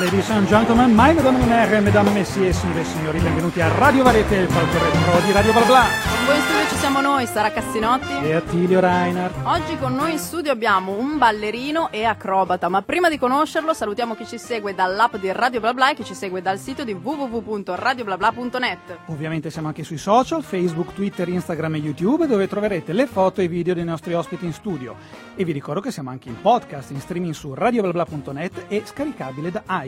Ladies 0.00 0.28
and 0.30 0.48
gentlemen, 0.48 0.92
my 0.92 1.14
madame 1.14 1.46
mère, 1.46 1.80
mesdames, 1.80 2.12
messieurs, 2.12 2.58
signore 2.58 2.80
e 2.80 2.84
signori, 2.84 3.20
benvenuti 3.20 3.60
a 3.60 3.68
Radio 3.68 4.02
Varete, 4.02 4.34
il 4.34 4.48
palco 4.48 4.72
retro 4.72 5.24
di 5.24 5.30
Radio 5.30 5.52
Bla 5.52 5.64
Bla. 5.64 5.84
Con 6.16 6.24
voi 6.26 6.36
in 6.36 6.42
studio 6.42 6.68
ci 6.68 6.74
siamo 6.76 7.00
noi, 7.00 7.26
Sara 7.26 7.52
Cassinotti. 7.52 8.12
E 8.24 8.32
Attilio 8.32 8.80
Reinhardt. 8.80 9.36
Oggi 9.44 9.78
con 9.78 9.94
noi 9.94 10.12
in 10.12 10.18
studio 10.18 10.50
abbiamo 10.50 10.98
un 10.98 11.16
ballerino 11.16 11.92
e 11.92 12.04
acrobata, 12.04 12.68
ma 12.68 12.82
prima 12.82 13.08
di 13.08 13.18
conoscerlo 13.18 13.72
salutiamo 13.72 14.16
chi 14.16 14.26
ci 14.26 14.36
segue 14.36 14.74
dall'app 14.74 15.14
di 15.14 15.30
Radio 15.30 15.60
Bla 15.60 15.72
Bla 15.72 15.92
e 15.92 15.94
chi 15.94 16.04
ci 16.04 16.14
segue 16.14 16.42
dal 16.42 16.58
sito 16.58 16.82
di 16.82 16.92
www.radioblabla.net. 16.92 18.98
Ovviamente 19.06 19.50
siamo 19.50 19.68
anche 19.68 19.84
sui 19.84 19.98
social, 19.98 20.42
Facebook, 20.42 20.92
Twitter, 20.92 21.28
Instagram 21.28 21.76
e 21.76 21.78
YouTube, 21.78 22.26
dove 22.26 22.48
troverete 22.48 22.92
le 22.92 23.06
foto 23.06 23.40
e 23.40 23.44
i 23.44 23.48
video 23.48 23.74
dei 23.74 23.84
nostri 23.84 24.12
ospiti 24.12 24.44
in 24.44 24.52
studio. 24.52 24.96
E 25.36 25.44
vi 25.44 25.52
ricordo 25.52 25.80
che 25.80 25.92
siamo 25.92 26.10
anche 26.10 26.28
in 26.28 26.40
podcast, 26.40 26.90
in 26.90 27.00
streaming 27.00 27.32
su 27.32 27.54
radioblabla.net 27.54 28.64
e 28.66 28.82
scaricabile 28.84 29.52
da 29.52 29.62
iTunes. 29.66 29.83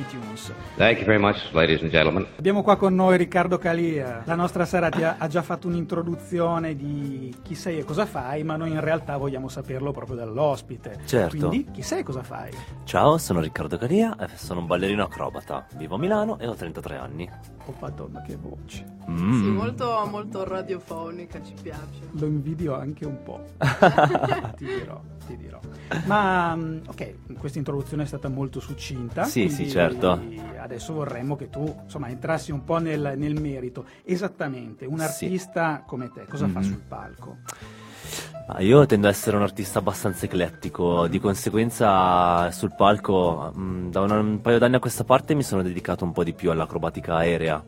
Thank 0.76 0.98
you 0.98 1.06
very 1.06 1.18
much, 1.18 1.52
ladies 1.52 1.80
and 1.82 1.90
gentlemen. 1.90 2.26
Abbiamo 2.38 2.62
qua 2.62 2.76
con 2.76 2.94
noi 2.94 3.16
Riccardo 3.16 3.58
Calia. 3.58 4.22
La 4.24 4.34
nostra 4.34 4.64
Sara 4.64 4.88
ti 4.88 5.02
ha, 5.02 5.16
ha 5.18 5.26
già 5.28 5.42
fatto 5.42 5.68
un'introduzione 5.68 6.74
di 6.74 7.34
chi 7.42 7.54
sei 7.54 7.78
e 7.78 7.84
cosa 7.84 8.06
fai, 8.06 8.42
ma 8.42 8.56
noi 8.56 8.70
in 8.70 8.80
realtà 8.80 9.16
vogliamo 9.16 9.48
saperlo 9.48 9.92
proprio 9.92 10.16
dall'ospite. 10.16 11.00
Certo. 11.06 11.36
Quindi 11.36 11.70
chi 11.72 11.82
sei 11.82 12.00
e 12.00 12.02
cosa 12.02 12.22
fai? 12.22 12.50
Ciao, 12.84 13.18
sono 13.18 13.40
Riccardo 13.40 13.78
Caria, 13.78 14.16
e 14.16 14.28
sono 14.36 14.60
un 14.60 14.66
ballerino 14.66 15.04
acrobata. 15.04 15.66
Vivo 15.76 15.94
a 15.94 15.98
Milano 15.98 16.38
e 16.38 16.46
ho 16.46 16.54
33 16.54 16.96
anni. 16.96 17.30
Oh 17.66 17.74
madonna 17.80 18.22
che 18.22 18.36
voce. 18.36 18.84
Mm. 19.10 19.42
Sì, 19.42 19.48
molto, 19.50 20.06
molto 20.10 20.44
radiofonica, 20.44 21.40
ci 21.42 21.54
piace. 21.60 22.08
Lo 22.12 22.26
invidio 22.26 22.74
anche 22.74 23.04
un 23.04 23.22
po'. 23.22 23.44
ti 24.56 24.64
dirò, 24.64 25.00
ti 25.26 25.36
dirò. 25.36 25.60
Ma 26.06 26.54
mm, 26.54 26.78
ok, 26.88 27.38
questa 27.38 27.58
introduzione 27.58 28.02
è 28.02 28.06
stata 28.06 28.28
molto 28.28 28.60
succinta. 28.60 29.24
Sì, 29.24 29.48
sì, 29.48 29.68
certo. 29.68 29.85
Adesso 30.58 30.92
vorremmo 30.94 31.36
che 31.36 31.48
tu 31.48 31.74
insomma 31.84 32.08
entrassi 32.08 32.50
un 32.50 32.64
po' 32.64 32.78
nel, 32.78 33.14
nel 33.16 33.40
merito. 33.40 33.84
Esattamente, 34.04 34.84
un 34.84 34.98
Sì. 34.98 35.04
artista 35.26 35.82
come 35.86 36.10
te, 36.12 36.26
cosa 36.26 36.48
fa 36.48 36.58
Mhm. 36.58 36.64
sul 36.64 36.82
palco? 36.88 37.38
Ah, 38.48 38.60
io 38.62 38.86
tendo 38.86 39.08
ad 39.08 39.12
essere 39.14 39.36
un 39.36 39.42
artista 39.42 39.80
abbastanza 39.80 40.24
eclettico, 40.24 41.06
di 41.08 41.18
conseguenza 41.18 42.50
sul 42.52 42.72
palco 42.76 43.52
mm, 43.56 43.90
da 43.90 44.00
un, 44.02 44.10
un 44.12 44.40
paio 44.40 44.58
d'anni 44.58 44.76
a 44.76 44.78
questa 44.78 45.02
parte 45.04 45.34
mi 45.34 45.42
sono 45.42 45.62
dedicato 45.62 46.04
un 46.04 46.12
po' 46.12 46.22
di 46.24 46.32
più 46.32 46.50
all'acrobatica 46.50 47.16
aerea. 47.16 47.64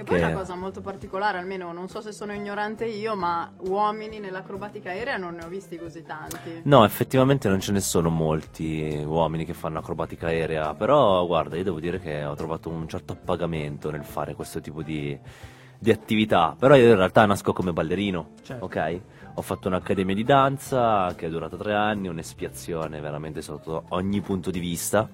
Che 0.00 0.06
poi 0.06 0.20
è 0.20 0.24
una 0.24 0.34
cosa 0.34 0.54
molto 0.54 0.80
particolare, 0.80 1.36
almeno 1.36 1.72
non 1.72 1.88
so 1.88 2.00
se 2.00 2.10
sono 2.12 2.32
ignorante 2.32 2.86
io, 2.86 3.14
ma 3.16 3.52
uomini 3.58 4.18
nell'acrobatica 4.18 4.88
aerea 4.88 5.18
non 5.18 5.34
ne 5.34 5.44
ho 5.44 5.48
visti 5.48 5.76
così 5.76 6.02
tanti. 6.04 6.62
No, 6.64 6.84
effettivamente 6.86 7.50
non 7.50 7.60
ce 7.60 7.72
ne 7.72 7.80
sono 7.80 8.08
molti 8.08 9.02
uomini 9.04 9.44
che 9.44 9.52
fanno 9.52 9.78
acrobatica 9.80 10.28
aerea, 10.28 10.72
però 10.72 11.26
guarda, 11.26 11.56
io 11.56 11.64
devo 11.64 11.80
dire 11.80 12.00
che 12.00 12.24
ho 12.24 12.34
trovato 12.34 12.70
un 12.70 12.88
certo 12.88 13.12
appagamento 13.12 13.90
nel 13.90 14.04
fare 14.04 14.34
questo 14.34 14.62
tipo 14.62 14.82
di, 14.82 15.18
di 15.78 15.90
attività, 15.90 16.56
però 16.58 16.76
io 16.76 16.88
in 16.88 16.96
realtà 16.96 17.26
nasco 17.26 17.52
come 17.52 17.74
ballerino, 17.74 18.30
Certo. 18.42 18.64
ok? 18.64 19.00
Ho 19.34 19.42
fatto 19.42 19.68
un'accademia 19.68 20.14
di 20.14 20.24
danza 20.24 21.12
che 21.14 21.26
è 21.26 21.28
durata 21.28 21.58
tre 21.58 21.74
anni, 21.74 22.08
un'espiazione 22.08 23.00
veramente 23.00 23.42
sotto 23.42 23.84
ogni 23.90 24.22
punto 24.22 24.50
di 24.50 24.60
vista. 24.60 25.06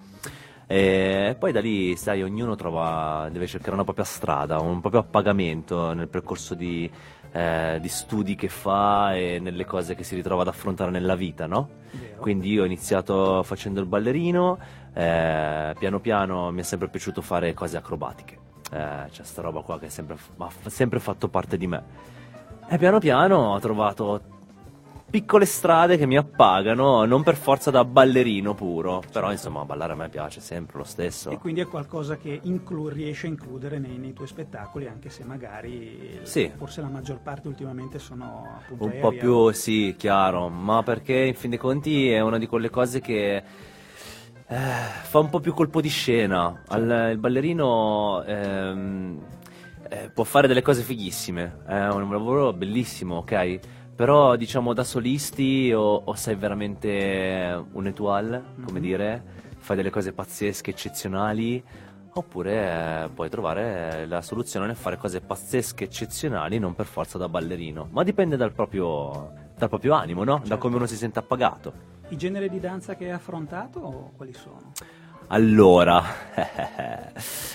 E 0.69 1.36
poi 1.39 1.53
da 1.53 1.61
lì, 1.61 1.97
sai, 1.97 2.22
ognuno 2.22 2.56
trova, 2.56 3.28
deve 3.31 3.47
cercare 3.47 3.75
una 3.75 3.84
propria 3.84 4.05
strada, 4.05 4.59
un 4.59 4.81
proprio 4.81 5.03
appagamento 5.03 5.92
nel 5.92 6.09
percorso 6.09 6.55
di, 6.55 6.91
eh, 7.31 7.78
di 7.81 7.89
studi 7.89 8.34
che 8.34 8.48
fa 8.48 9.14
e 9.14 9.39
nelle 9.39 9.64
cose 9.64 9.94
che 9.94 10.03
si 10.03 10.17
ritrova 10.17 10.42
ad 10.42 10.48
affrontare 10.48 10.91
nella 10.91 11.14
vita, 11.14 11.47
no? 11.47 11.69
Vero? 11.92 12.20
Quindi 12.20 12.50
io 12.50 12.62
ho 12.62 12.67
iniziato 12.67 13.44
facendo 13.44 13.78
il 13.81 13.87
ballerino, 13.87 14.59
eh, 14.92 15.75
piano 15.78 16.00
piano 16.00 16.50
mi 16.50 16.60
è 16.60 16.65
sempre 16.65 16.88
piaciuto 16.88 17.22
fare 17.22 17.54
cose 17.54 17.77
acrobatiche. 17.77 18.38
Eh, 18.72 19.09
c'è 19.09 19.22
sta 19.22 19.43
roba 19.43 19.60
qua 19.60 19.78
che 19.78 19.88
sempre, 19.88 20.16
ha 20.38 20.48
f- 20.48 20.66
sempre 20.66 20.98
fatto 20.98 21.28
parte 21.28 21.56
di 21.56 21.69
me. 21.69 21.84
E 22.69 22.77
piano 22.78 22.98
piano 22.98 23.53
ho 23.53 23.59
trovato 23.60 24.21
piccole 25.09 25.47
strade 25.47 25.97
che 25.97 26.05
mi 26.06 26.17
appagano, 26.17 27.05
non 27.05 27.22
per 27.22 27.37
forza 27.37 27.71
da 27.71 27.84
ballerino 27.84 28.55
puro, 28.55 29.03
però 29.12 29.31
insomma 29.31 29.65
ballare 29.65 29.93
a 29.93 29.97
me 29.97 30.09
piace 30.09 30.41
sempre 30.41 30.78
lo 30.78 30.84
stesso. 30.84 31.31
E 31.31 31.39
quindi 31.39 31.61
è 31.61 31.67
qualcosa 31.67 32.17
che 32.17 32.39
inclu- 32.43 32.93
riesci 32.93 33.27
a 33.27 33.28
includere 33.28 33.78
nei, 33.78 33.97
nei 33.99 34.12
tuoi 34.12 34.27
spettacoli, 34.27 34.87
anche 34.89 35.09
se 35.09 35.25
magari 35.25 36.21
Sì. 36.25 36.50
forse 36.56 36.81
la 36.83 36.89
maggior 36.89 37.21
parte 37.21 37.49
ultimamente 37.49 37.99
sono 37.99 38.59
appunto 38.61 38.84
Un 38.84 38.91
po' 39.00 39.06
aerea. 39.09 39.21
più, 39.21 39.50
sì, 39.53 39.95
chiaro, 39.97 40.49
ma 40.49 40.83
perché 40.83 41.15
in 41.15 41.34
fin 41.34 41.50
dei 41.50 41.59
conti 41.59 42.11
è 42.11 42.21
una 42.21 42.39
di 42.39 42.47
quelle 42.47 42.69
cose 42.69 43.00
che 43.00 43.37
eh, 44.49 44.56
fa 45.03 45.19
un 45.19 45.31
po' 45.31 45.41
più 45.41 45.55
colpo 45.55 45.81
di 45.81 45.89
scena. 45.89 46.62
Al- 46.69 47.09
il 47.12 47.19
ballerino 47.19 48.22
ehm, 48.25 49.19
eh, 49.89 50.11
può 50.12 50.25
fare 50.25 50.47
delle 50.47 50.62
cose 50.62 50.83
fighissime, 50.83 51.62
è 51.66 51.87
un 51.89 52.11
lavoro 52.11 52.53
bellissimo, 52.53 53.16
ok? 53.19 53.59
Però 53.97 54.37
diciamo 54.37 54.75
da 54.75 54.84
solisti 54.84 55.73
o, 55.73 56.03
o 56.05 56.15
sei 56.15 56.34
veramente 56.34 57.65
un 57.73 57.87
étoile, 57.87 58.43
come 58.62 58.79
Mhm. 58.79 58.84
dire, 58.84 59.23
fai 59.57 59.75
delle 59.75 59.89
cose 59.89 60.12
pazzesche, 60.12 60.71
eccezionali, 60.71 61.65
oppure 62.12 63.05
eh, 63.05 63.09
puoi 63.09 63.31
trovare 63.31 64.05
la 64.07 64.21
soluzione 64.21 64.67
nel 64.67 64.77
fare 64.77 64.99
cose 64.99 65.23
pazzesche, 65.23 65.84
eccezionali, 65.84 66.59
non 66.59 66.75
per 66.75 66.84
forza 66.87 67.17
da 67.17 67.29
ballerino, 67.29 67.89
ma 67.91 68.03
dipende 68.05 68.37
dal 68.37 68.53
proprio, 68.53 69.33
dal 69.57 69.69
proprio 69.71 69.95
animo, 69.95 70.25
no? 70.25 70.39
Da 70.41 70.45
Certo. 70.45 70.59
come 70.59 70.77
uno 70.77 70.87
si 70.87 70.97
sente 70.97 71.19
appagato. 71.19 71.73
I 72.09 72.17
generi 72.19 72.51
di 72.51 72.61
danza 72.61 72.95
che 72.97 73.07
hai 73.07 73.11
affrontato 73.13 74.13
quali 74.15 74.34
sono? 74.34 74.73
Allora, 75.28 76.04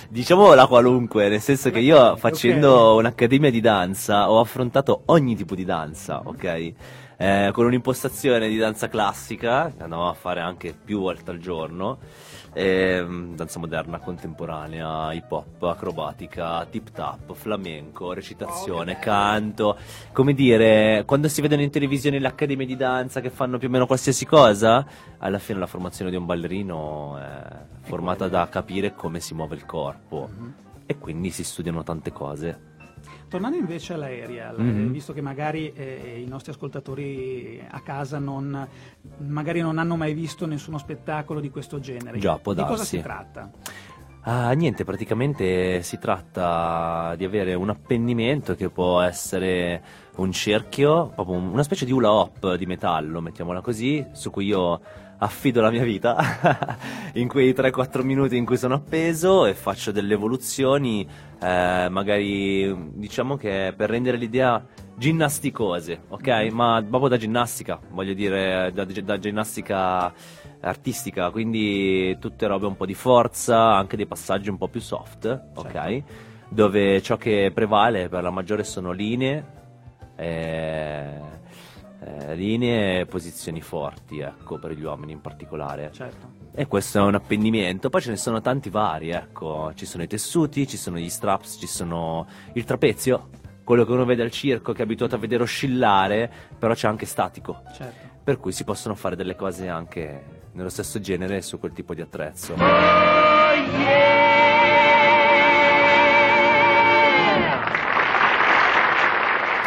diciamo 0.10 0.54
la 0.54 0.68
qualunque, 0.68 1.30
nel 1.30 1.40
senso 1.40 1.70
che 1.70 1.80
io 1.80 2.18
facendo 2.18 2.96
un'accademia 2.96 3.50
di 3.50 3.62
danza 3.62 4.30
ho 4.30 4.42
affrontato 4.42 5.04
ogni 5.06 5.38
tipo 5.38 5.56
di 5.56 5.64
danza, 5.64 6.22
ok? 6.22 6.74
Eh, 7.16 7.50
con 7.54 7.66
un'impostazione 7.66 8.50
di 8.50 8.58
danza 8.58 8.90
classica, 8.90 9.72
che 9.74 9.84
andavamo 9.84 10.10
a 10.10 10.14
fare 10.14 10.42
anche 10.42 10.74
più 10.74 11.00
volte 11.00 11.32
al 11.32 11.38
giorno, 11.38 12.00
ehm, 12.54 13.36
danza 13.36 13.60
moderna, 13.60 14.00
contemporanea, 14.00 15.14
hip 15.14 15.32
hop, 15.32 15.64
acrobatica, 15.64 16.66
tip 16.66 16.92
tap, 16.92 17.34
flamenco, 17.34 18.14
recitazione, 18.14 18.94
Oh, 18.94 19.00
canto, 19.00 19.78
come 20.12 20.34
dire, 20.34 21.04
quando 21.06 21.28
si 21.28 21.42
vedono 21.42 21.62
in 21.62 21.70
televisione 21.70 22.20
le 22.20 22.28
accademie 22.28 22.66
di 22.66 22.76
danza 22.76 23.22
che 23.22 23.30
fanno 23.30 23.58
più 23.58 23.68
o 23.68 23.72
meno 23.72 23.86
qualsiasi 23.86 24.26
cosa, 24.26 24.86
alla 25.20 25.40
fine 25.40 25.60
la 25.60 25.68
formazione 25.68 26.12
di 26.12 26.18
un 26.18 26.26
ballerino 26.26 27.18
è 27.18 27.42
formata 27.82 28.28
da 28.28 28.48
capire 28.50 28.94
come 28.96 29.20
si 29.20 29.34
muove 29.34 29.56
il 29.56 29.66
corpo 29.66 30.30
Mhm. 30.36 30.54
e 30.86 30.98
quindi 30.98 31.30
si 31.30 31.44
studiano 31.44 31.84
tante 31.84 32.12
cose. 32.12 32.70
Tornando 33.32 33.56
invece 33.56 33.94
all'aerial, 33.94 34.60
Mhm. 34.60 34.88
eh, 34.88 34.90
visto 34.92 35.14
che 35.14 35.22
magari 35.22 35.72
eh, 35.74 36.22
i 36.22 36.28
nostri 36.28 36.52
ascoltatori 36.52 37.66
a 37.66 37.80
casa 37.80 38.20
non, 38.20 38.68
magari 39.20 39.62
non 39.62 39.78
hanno 39.78 39.96
mai 39.96 40.14
visto 40.14 40.46
nessuno 40.46 40.78
spettacolo 40.78 41.40
di 41.40 41.50
questo 41.50 41.80
genere, 41.80 42.20
Già, 42.20 42.38
può 42.40 42.52
di 42.54 42.60
cosa 42.62 42.76
darsi. 42.76 42.98
si 42.98 43.02
tratta? 43.02 43.50
Ah, 44.24 44.52
niente, 44.52 44.84
praticamente 44.84 45.82
si 45.82 45.98
tratta 45.98 47.16
di 47.16 47.24
avere 47.24 47.54
un 47.54 47.70
appendimento 47.70 48.54
che 48.56 48.70
può 48.70 49.00
essere 49.00 49.82
un 50.18 50.34
cerchio, 50.34 51.08
proprio 51.16 51.38
un- 51.38 51.48
una 51.54 51.64
specie 51.64 51.86
di 51.86 51.94
hula 51.94 52.12
hoop 52.12 52.56
di 52.56 52.66
metallo, 52.66 53.22
mettiamola 53.22 53.62
così, 53.62 54.06
su 54.12 54.30
cui 54.30 54.48
io 54.48 54.82
affido 55.24 55.62
la 55.62 55.70
mia 55.70 55.84
vita 55.84 56.78
in 57.14 57.28
quei 57.28 57.54
3-4 57.54 58.04
minuti 58.04 58.38
in 58.38 58.46
cui 58.46 58.58
sono 58.58 58.76
appeso 58.76 59.46
e 59.46 59.54
faccio 59.54 59.92
delle 59.92 60.14
evoluzioni, 60.14 61.08
eh, 61.40 61.88
magari 61.90 62.92
diciamo 62.94 63.38
che 63.38 63.74
per 63.76 63.90
rendere 63.90 64.18
l'idea 64.18 64.64
ginnasticose, 64.98 66.02
ok? 66.10 66.28
Ma 66.52 66.84
proprio 66.88 67.10
da 67.10 67.18
ginnastica, 67.18 67.80
voglio 67.92 68.14
dire, 68.14 68.72
da, 68.74 68.84
da 68.86 69.20
ginnastica 69.20 70.12
artistica, 70.62 71.30
quindi 71.30 72.18
tutte 72.20 72.48
robe 72.48 72.66
un 72.66 72.76
po' 72.76 72.86
di 72.86 72.94
forza, 72.94 73.76
anche 73.76 73.98
dei 73.98 74.08
passaggi 74.08 74.50
un 74.50 74.58
po' 74.58 74.68
più 74.68 74.80
soft, 74.80 75.50
ok? 75.56 75.72
Certo. 75.72 76.30
Dove 76.50 77.02
ciò 77.02 77.16
che 77.18 77.52
prevale 77.54 78.10
per 78.10 78.24
la 78.24 78.32
maggiore 78.32 78.64
sono 78.64 78.92
linee, 78.92 79.46
eh, 80.16 81.20
eh, 82.04 82.36
linee 82.36 83.02
e 83.02 83.06
posizioni 83.06 83.62
forti, 83.62 84.20
ecco, 84.20 84.58
per 84.58 84.72
gli 84.72 84.84
uomini 84.84 85.12
in 85.12 85.22
particolare. 85.22 85.92
Certo. 85.94 86.40
E 86.54 86.68
questo 86.68 86.98
è 86.98 87.02
un 87.02 87.16
appendimento, 87.16 87.90
poi 87.90 88.02
ce 88.02 88.10
ne 88.10 88.18
sono 88.18 88.42
tanti 88.42 88.70
vari, 88.70 89.12
ecco, 89.12 89.72
ci 89.76 89.86
sono 89.86 90.04
i 90.04 90.08
tessuti, 90.08 90.68
ci 90.68 90.78
sono 90.78 90.98
gli 90.98 91.10
straps, 91.10 91.58
ci 91.60 91.68
sono 91.68 92.28
il 92.54 92.64
trapezio, 92.66 93.30
quello 93.64 93.86
che 93.86 93.92
uno 93.92 94.04
vede 94.04 94.24
al 94.24 94.32
circo 94.32 94.74
che 94.74 94.80
è 94.80 94.84
abituato 94.84 95.16
a 95.16 95.20
vedere 95.20 95.44
oscillare, 95.44 96.30
però 96.58 96.74
c'è 96.74 96.88
anche 96.88 97.06
statico, 97.06 97.62
Certo. 97.74 98.20
per 98.24 98.38
cui 98.38 98.52
si 98.52 98.64
possono 98.64 98.96
fare 98.96 99.16
delle 99.16 99.36
cose 99.36 99.70
anche 99.70 100.40
nello 100.54 100.70
stesso 100.70 101.00
genere 101.00 101.42
su 101.42 101.58
quel 101.60 101.72
tipo 101.72 101.94
di 101.94 102.02
attrezzo. 102.02 102.56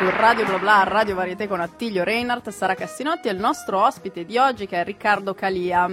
Su 0.04 0.10
Radio 0.10 0.44
Bla 0.44 0.58
Bla, 0.58 0.84
Radio 0.84 1.14
Varieté 1.14 1.48
con 1.48 1.60
Attilio 1.60 2.04
Reinhardt, 2.04 2.50
Sara 2.50 2.74
Cassinotti 2.74 3.28
e 3.28 3.30
il 3.30 3.38
nostro 3.38 3.82
ospite 3.82 4.26
di 4.26 4.36
oggi 4.36 4.66
che 4.66 4.78
è 4.78 4.84
Riccardo 4.84 5.32
Calia. 5.32 5.88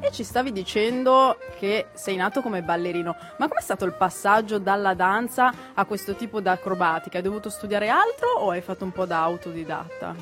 E 0.00 0.10
ci 0.10 0.24
stavi 0.24 0.50
dicendo 0.50 1.38
che 1.56 1.86
sei 1.94 2.16
nato 2.16 2.40
come 2.40 2.62
ballerino, 2.62 3.14
ma 3.38 3.46
com'è 3.46 3.60
stato 3.60 3.84
il 3.84 3.92
passaggio 3.92 4.58
dalla 4.58 4.94
danza 4.94 5.52
a 5.74 5.84
questo 5.84 6.16
tipo 6.16 6.40
di 6.40 6.48
acrobatica? 6.48 7.18
Hai 7.18 7.22
dovuto 7.22 7.48
studiare 7.48 7.88
altro 7.88 8.30
o 8.30 8.50
hai 8.50 8.62
fatto 8.62 8.82
un 8.82 8.90
po' 8.90 9.04
da 9.04 9.22
autodidatta? 9.22 10.14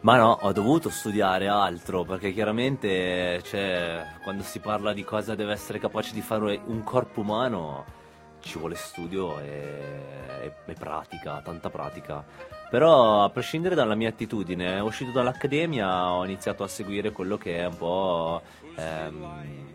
Ma 0.00 0.16
no, 0.16 0.36
ho 0.40 0.52
dovuto 0.52 0.90
studiare 0.90 1.46
altro 1.46 2.02
perché 2.02 2.32
chiaramente 2.32 3.40
cioè, 3.44 4.04
quando 4.24 4.42
si 4.42 4.58
parla 4.58 4.92
di 4.92 5.04
cosa 5.04 5.36
deve 5.36 5.52
essere 5.52 5.78
capace 5.78 6.12
di 6.12 6.22
fare 6.22 6.60
un 6.66 6.82
corpo 6.82 7.20
umano 7.20 8.00
ci 8.42 8.58
vuole 8.58 8.74
studio 8.74 9.38
e, 9.40 10.52
e, 10.64 10.74
pratica, 10.74 11.40
tanta 11.42 11.70
pratica. 11.70 12.24
Però 12.70 13.24
a 13.24 13.30
prescindere 13.30 13.74
dalla 13.74 13.94
mia 13.94 14.08
attitudine, 14.08 14.80
uscito 14.80 15.10
dall'accademia 15.10 16.12
ho 16.12 16.24
iniziato 16.24 16.62
a 16.62 16.68
seguire 16.68 17.12
quello 17.12 17.36
che 17.36 17.58
è 17.58 17.66
un 17.66 17.76
po' 17.76 18.42
ehm, 18.76 19.72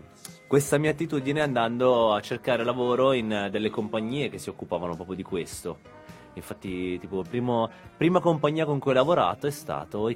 questa 0.48 0.78
mia 0.78 0.92
attitudine 0.92 1.42
andando 1.42 2.14
a 2.14 2.22
cercare 2.22 2.64
lavoro 2.64 3.12
in 3.12 3.50
delle 3.52 3.70
compagnie 3.70 4.30
che 4.30 4.38
si 4.38 4.50
occupavano 4.50 4.96
proprio 4.96 5.16
di 5.16 5.24
questo. 5.24 5.80
Infatti, 6.34 6.98
tipo, 7.00 7.24
primo, 7.28 7.70
prima 7.98 8.20
compagnia 8.20 8.66
con 8.66 8.80
cui 8.80 8.92
ho 8.92 8.96
lavorato 8.96 9.48
è 9.48 9.52
stato 9.52 10.08
i 10.08 10.16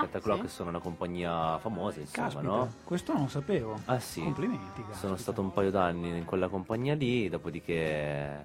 Cataclaw. 0.00 0.34
Ah, 0.34 0.38
sì? 0.38 0.42
che 0.46 0.48
sono 0.52 0.68
una 0.70 0.78
compagnia 0.78 1.58
famosa, 1.58 2.00
insomma, 2.00 2.26
Caspita, 2.28 2.48
no? 2.48 2.72
questo 2.84 3.12
non 3.12 3.22
lo 3.22 3.28
sapevo. 3.28 3.78
Ah 3.86 3.98
sì. 3.98 4.22
Complimenti. 4.22 4.82
caspita. 4.82 4.96
Sono 4.98 5.16
stato 5.16 5.40
un 5.40 5.52
paio 5.52 5.70
d'anni 5.70 6.16
in 6.16 6.24
quella 6.24 6.48
compagnia 6.48 6.94
lì, 6.94 7.28
dopodiché 7.28 8.44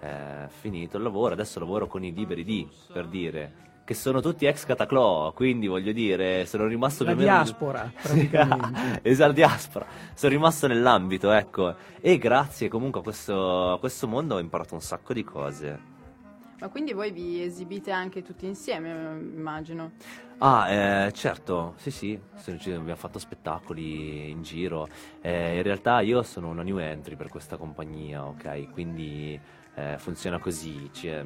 è 0.00 0.46
finito 0.48 0.96
il 0.96 1.02
lavoro, 1.02 1.34
adesso 1.34 1.58
lavoro 1.58 1.86
con 1.86 2.02
i 2.04 2.12
Liberi 2.12 2.44
D, 2.44 2.66
per 2.92 3.06
dire, 3.06 3.68
che 3.84 3.94
sono 3.94 4.20
tutti 4.20 4.46
ex 4.46 4.64
Cataclaw, 4.66 5.32
quindi 5.34 5.66
voglio 5.66 5.92
dire, 5.92 6.46
sono 6.46 6.66
rimasto 6.66 7.02
La 7.04 7.12
più 7.12 7.20
o 7.20 7.24
meno- 7.24 7.36
diaspora, 7.42 7.92
praticamente. 8.00 9.00
esatto, 9.08 9.32
diaspora. 9.32 9.86
Sono 10.14 10.32
rimasto 10.32 10.66
nell'ambito, 10.68 11.30
ecco. 11.32 11.74
E 12.00 12.16
grazie 12.16 12.68
comunque 12.68 13.00
a 13.00 13.02
questo, 13.02 13.72
a 13.72 13.78
questo 13.78 14.06
mondo 14.06 14.36
ho 14.36 14.38
imparato 14.38 14.74
un 14.74 14.80
sacco 14.80 15.12
di 15.12 15.24
cose. 15.24 15.98
Ma 16.60 16.68
quindi 16.68 16.92
voi 16.92 17.10
vi 17.10 17.42
esibite 17.42 17.90
anche 17.90 18.22
tutti 18.22 18.46
insieme, 18.46 18.90
immagino. 18.90 19.92
Ah, 20.38 20.70
eh, 20.70 21.12
certo, 21.12 21.74
sì, 21.76 21.90
sì, 21.90 22.20
abbiamo 22.36 22.96
fatto 22.96 23.18
spettacoli 23.18 24.30
in 24.30 24.42
giro. 24.42 24.88
Eh, 25.22 25.56
in 25.56 25.62
realtà 25.62 26.00
io 26.00 26.22
sono 26.22 26.48
una 26.48 26.62
new 26.62 26.78
entry 26.78 27.16
per 27.16 27.28
questa 27.28 27.56
compagnia, 27.56 28.26
ok? 28.26 28.70
Quindi 28.72 29.40
eh, 29.74 29.96
funziona 29.98 30.38
così, 30.38 30.90
cioè, 30.92 31.22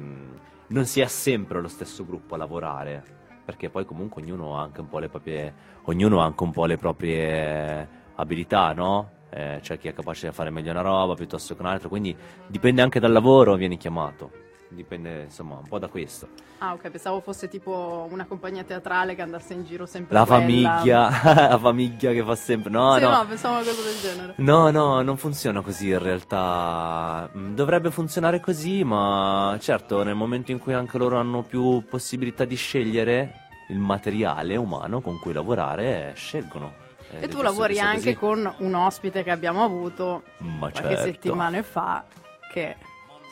non 0.67 0.85
si 0.85 1.01
è 1.01 1.07
sempre 1.07 1.59
lo 1.59 1.67
stesso 1.67 2.05
gruppo 2.05 2.35
a 2.35 2.37
lavorare, 2.37 3.03
perché 3.43 3.69
poi 3.69 3.85
comunque 3.85 4.21
ognuno 4.21 4.57
ha 4.57 4.61
anche 4.63 4.79
un 4.79 4.87
po' 4.87 4.99
le 4.99 5.09
proprie, 5.09 5.53
ha 5.83 6.33
un 6.37 6.51
po' 6.51 6.65
le 6.65 6.77
proprie 6.77 7.87
abilità, 8.15 8.71
no? 8.71 9.11
Eh, 9.29 9.59
c'è 9.61 9.77
chi 9.77 9.89
è 9.89 9.93
capace 9.93 10.29
di 10.29 10.33
fare 10.33 10.49
meglio 10.49 10.71
una 10.71 10.81
roba 10.81 11.13
piuttosto 11.13 11.55
che 11.55 11.61
un'altra, 11.61 11.89
quindi 11.89 12.15
dipende 12.47 12.81
anche 12.81 13.01
dal 13.01 13.11
lavoro, 13.11 13.55
vieni 13.55 13.75
chiamato. 13.75 14.43
Dipende 14.67 15.23
insomma 15.23 15.55
un 15.57 15.67
po' 15.67 15.77
da 15.79 15.87
questo. 15.87 16.27
Ah, 16.57 16.73
ok, 16.73 16.89
pensavo 16.89 17.21
fosse 17.21 17.47
tipo 17.47 18.07
una 18.09 18.25
compagnia 18.25 18.63
teatrale 18.63 19.13
che 19.15 19.21
andasse 19.21 19.53
in 19.53 19.63
giro 19.63 19.85
sempre 19.85 20.15
La 20.15 20.25
quella. 20.25 20.39
famiglia, 20.41 21.09
la 21.49 21.57
famiglia 21.59 22.11
che 22.11 22.23
fa 22.23 22.35
sempre. 22.35 22.71
No, 22.71 22.95
sì, 22.95 23.01
no. 23.03 23.09
no, 23.11 23.25
pensavo 23.27 23.55
a 23.55 23.61
una 23.61 23.69
cosa 23.69 23.81
del 23.83 23.99
genere. 24.01 24.33
No, 24.37 24.71
no, 24.71 25.01
non 25.01 25.17
funziona 25.17 25.61
così 25.61 25.89
in 25.89 25.99
realtà. 25.99 27.29
Mm, 27.37 27.53
Dovrebbe 27.53 27.91
funzionare 27.91 28.39
così, 28.39 28.83
ma 28.83 29.55
certo, 29.61 30.03
nel 30.03 30.15
momento 30.15 30.51
in 30.51 30.59
cui 30.59 30.73
anche 30.73 30.97
loro 30.97 31.19
hanno 31.19 31.43
più 31.43 31.83
possibilità 31.87 32.43
di 32.45 32.55
scegliere 32.55 33.33
il 33.69 33.77
materiale 33.79 34.55
umano 34.55 34.99
con 35.01 35.19
cui 35.19 35.31
lavorare, 35.31 36.13
scelgono. 36.15 36.73
Eh, 37.11 37.23
E 37.23 37.27
tu 37.27 37.41
lavori 37.41 37.79
anche 37.79 38.15
così. 38.15 38.15
con 38.15 38.53
un 38.59 38.73
ospite 38.73 39.23
che 39.23 39.31
abbiamo 39.31 39.63
avuto 39.63 40.23
Ma 40.39 40.69
qualche 40.71 40.81
certo. 40.95 41.03
settimane 41.03 41.61
fa, 41.63 42.03
che 42.51 42.75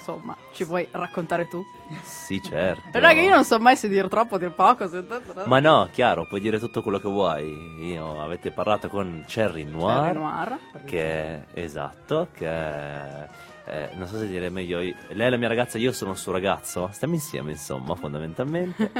insomma 0.03 0.35
ci 0.51 0.65
vuoi 0.65 0.85
raccontare 0.91 1.47
tu? 1.47 1.63
Sì, 2.03 2.41
certo. 2.41 2.97
È 2.97 3.13
che 3.13 3.21
io 3.21 3.33
non 3.33 3.45
so 3.45 3.57
mai 3.59 3.77
se 3.77 3.87
dire 3.87 4.09
troppo 4.09 4.35
o 4.35 4.37
dire 4.37 4.51
poco. 4.51 4.87
se- 4.89 5.03
Ma 5.45 5.59
no, 5.59 5.87
chiaro, 5.91 6.25
puoi 6.27 6.41
dire 6.41 6.59
tutto 6.59 6.81
quello 6.81 6.99
che 6.99 7.07
vuoi. 7.07 7.87
Io 7.91 8.21
avete 8.21 8.51
parlato 8.51 8.89
con 8.89 9.23
Cherry 9.25 9.63
Noir. 9.63 10.03
Cherry 10.03 10.19
Noir. 10.19 10.59
che 10.85 11.01
è 11.01 11.43
esatto, 11.53 12.27
che 12.33 12.45
è, 12.47 13.27
eh, 13.65 13.89
non 13.93 14.07
so 14.07 14.17
se 14.17 14.27
dire 14.27 14.49
meglio, 14.49 14.79
lei 14.79 14.95
è 15.07 15.29
la 15.29 15.37
mia 15.37 15.47
ragazza, 15.47 15.77
io 15.77 15.93
sono 15.93 16.11
il 16.11 16.17
suo 16.17 16.33
ragazzo, 16.33 16.89
stiamo 16.91 17.13
insieme 17.13 17.51
insomma 17.51 17.95
fondamentalmente. 17.95 18.91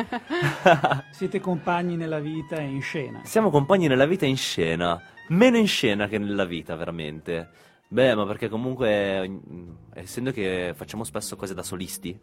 Siete 1.12 1.40
compagni 1.42 1.98
nella 1.98 2.20
vita 2.20 2.56
e 2.56 2.64
in 2.64 2.82
scena. 2.82 3.22
Siamo 3.24 3.50
compagni 3.50 3.88
nella 3.88 4.06
vita 4.06 4.26
e 4.26 4.30
in 4.30 4.38
scena, 4.38 5.02
meno 5.30 5.58
in 5.58 5.68
scena 5.68 6.08
che 6.08 6.18
nella 6.18 6.46
vita 6.46 6.76
veramente. 6.76 7.50
Beh, 7.94 8.16
ma 8.16 8.26
perché 8.26 8.50
comunque, 8.50 9.30
mm, 9.30 9.70
essendo 9.94 10.32
che 10.32 10.74
facciamo 10.76 11.04
spesso 11.04 11.36
cose 11.36 11.54
da 11.54 11.62
solisti, 11.62 12.20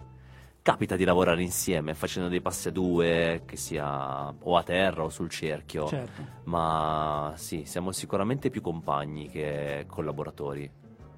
capita 0.62 0.96
di 0.96 1.05
lavorare 1.05 1.43
insieme 1.43 1.94
facendo 1.94 2.28
dei 2.28 2.40
passi 2.40 2.67
a 2.67 2.72
due, 2.72 3.43
che 3.46 3.55
sia 3.56 4.34
o 4.37 4.56
a 4.56 4.62
terra 4.64 5.05
o 5.05 5.11
sul 5.11 5.31
cerchio. 5.31 5.87
Certo. 5.87 6.22
Ma 6.46 7.34
sì, 7.37 7.62
siamo 7.67 7.93
sicuramente 7.93 8.50
più 8.50 8.61
compagni 8.61 9.28
che 9.28 9.84
collaboratori 9.87 10.69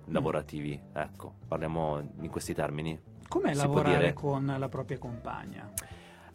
lavorativi. 0.08 0.78
Ecco, 0.93 1.32
parliamo 1.49 2.06
in 2.20 2.28
questi 2.28 2.52
termini. 2.52 3.00
Com'è 3.26 3.54
Si 3.54 3.58
lavorare 3.58 4.12
con 4.12 4.54
la 4.58 4.69
propria 4.69 4.99
compagna? 4.99 5.70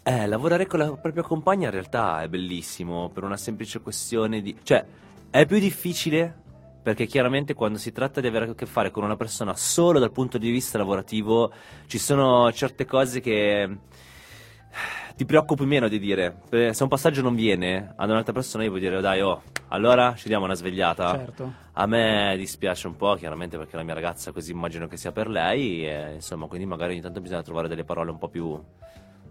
Eh, 0.02 0.26
lavorare 0.26 0.66
con 0.66 0.80
la 0.80 0.92
propria 0.94 1.22
compagna 1.22 1.66
in 1.66 1.72
realtà 1.72 2.24
è 2.24 2.28
bellissimo 2.28 3.10
per 3.10 3.24
una 3.24 3.38
semplice 3.38 3.80
questione 3.80 4.42
di... 4.42 4.58
Cioè, 4.64 4.84
è 5.30 5.46
più 5.46 5.60
difficile 5.60 6.46
perché 6.88 7.06
chiaramente 7.06 7.54
quando 7.54 7.78
si 7.78 7.92
tratta 7.92 8.22
di 8.22 8.28
avere 8.28 8.50
a 8.50 8.56
che 8.56 8.66
fare 8.66 8.92
con 8.92 9.04
una 9.04 9.18
persona 9.18 9.54
solo 9.56 10.00
dal 10.00 10.14
punto 10.14 10.38
di 10.38 10.50
vista 10.50 10.78
lavorativo 10.78 11.52
ci 11.86 11.98
sono 11.98 12.50
certe 12.54 12.86
cose 12.86 13.20
che 13.20 13.78
ti 15.18 15.26
preoccupi 15.26 15.66
meno 15.66 15.90
di 15.90 16.00
dire. 16.00 16.44
Se 16.50 16.84
un 16.84 16.88
passaggio 16.88 17.22
non 17.22 17.36
viene 17.36 17.94
ad 17.94 18.10
un'altra 18.10 18.32
persona 18.32 18.64
io 18.64 18.70
puoi 18.70 18.80
dire 18.80 19.02
dai 19.02 19.20
oh, 19.20 19.42
allora 19.68 20.16
ci 20.16 20.30
diamo 20.30 20.46
una 20.46 20.54
svegliata. 20.54 21.12
Certo. 21.12 21.54
A 21.74 21.86
me 21.88 22.36
dispiace 22.38 22.88
un 22.88 22.96
po', 22.96 23.16
chiaramente 23.16 23.58
perché 23.58 23.76
la 23.76 23.84
mia 23.84 23.94
ragazza 23.94 24.32
così 24.32 24.54
immagino 24.54 24.88
che 24.88 24.96
sia 24.96 25.12
per 25.12 25.28
lei, 25.28 25.86
e, 25.86 26.14
insomma, 26.14 26.48
quindi 26.48 26.66
magari 26.66 26.94
ogni 26.94 27.02
tanto 27.02 27.20
bisogna 27.20 27.44
trovare 27.44 27.68
delle 27.68 27.84
parole 27.84 28.12
un 28.12 28.18
po' 28.18 28.30
più, 28.30 28.58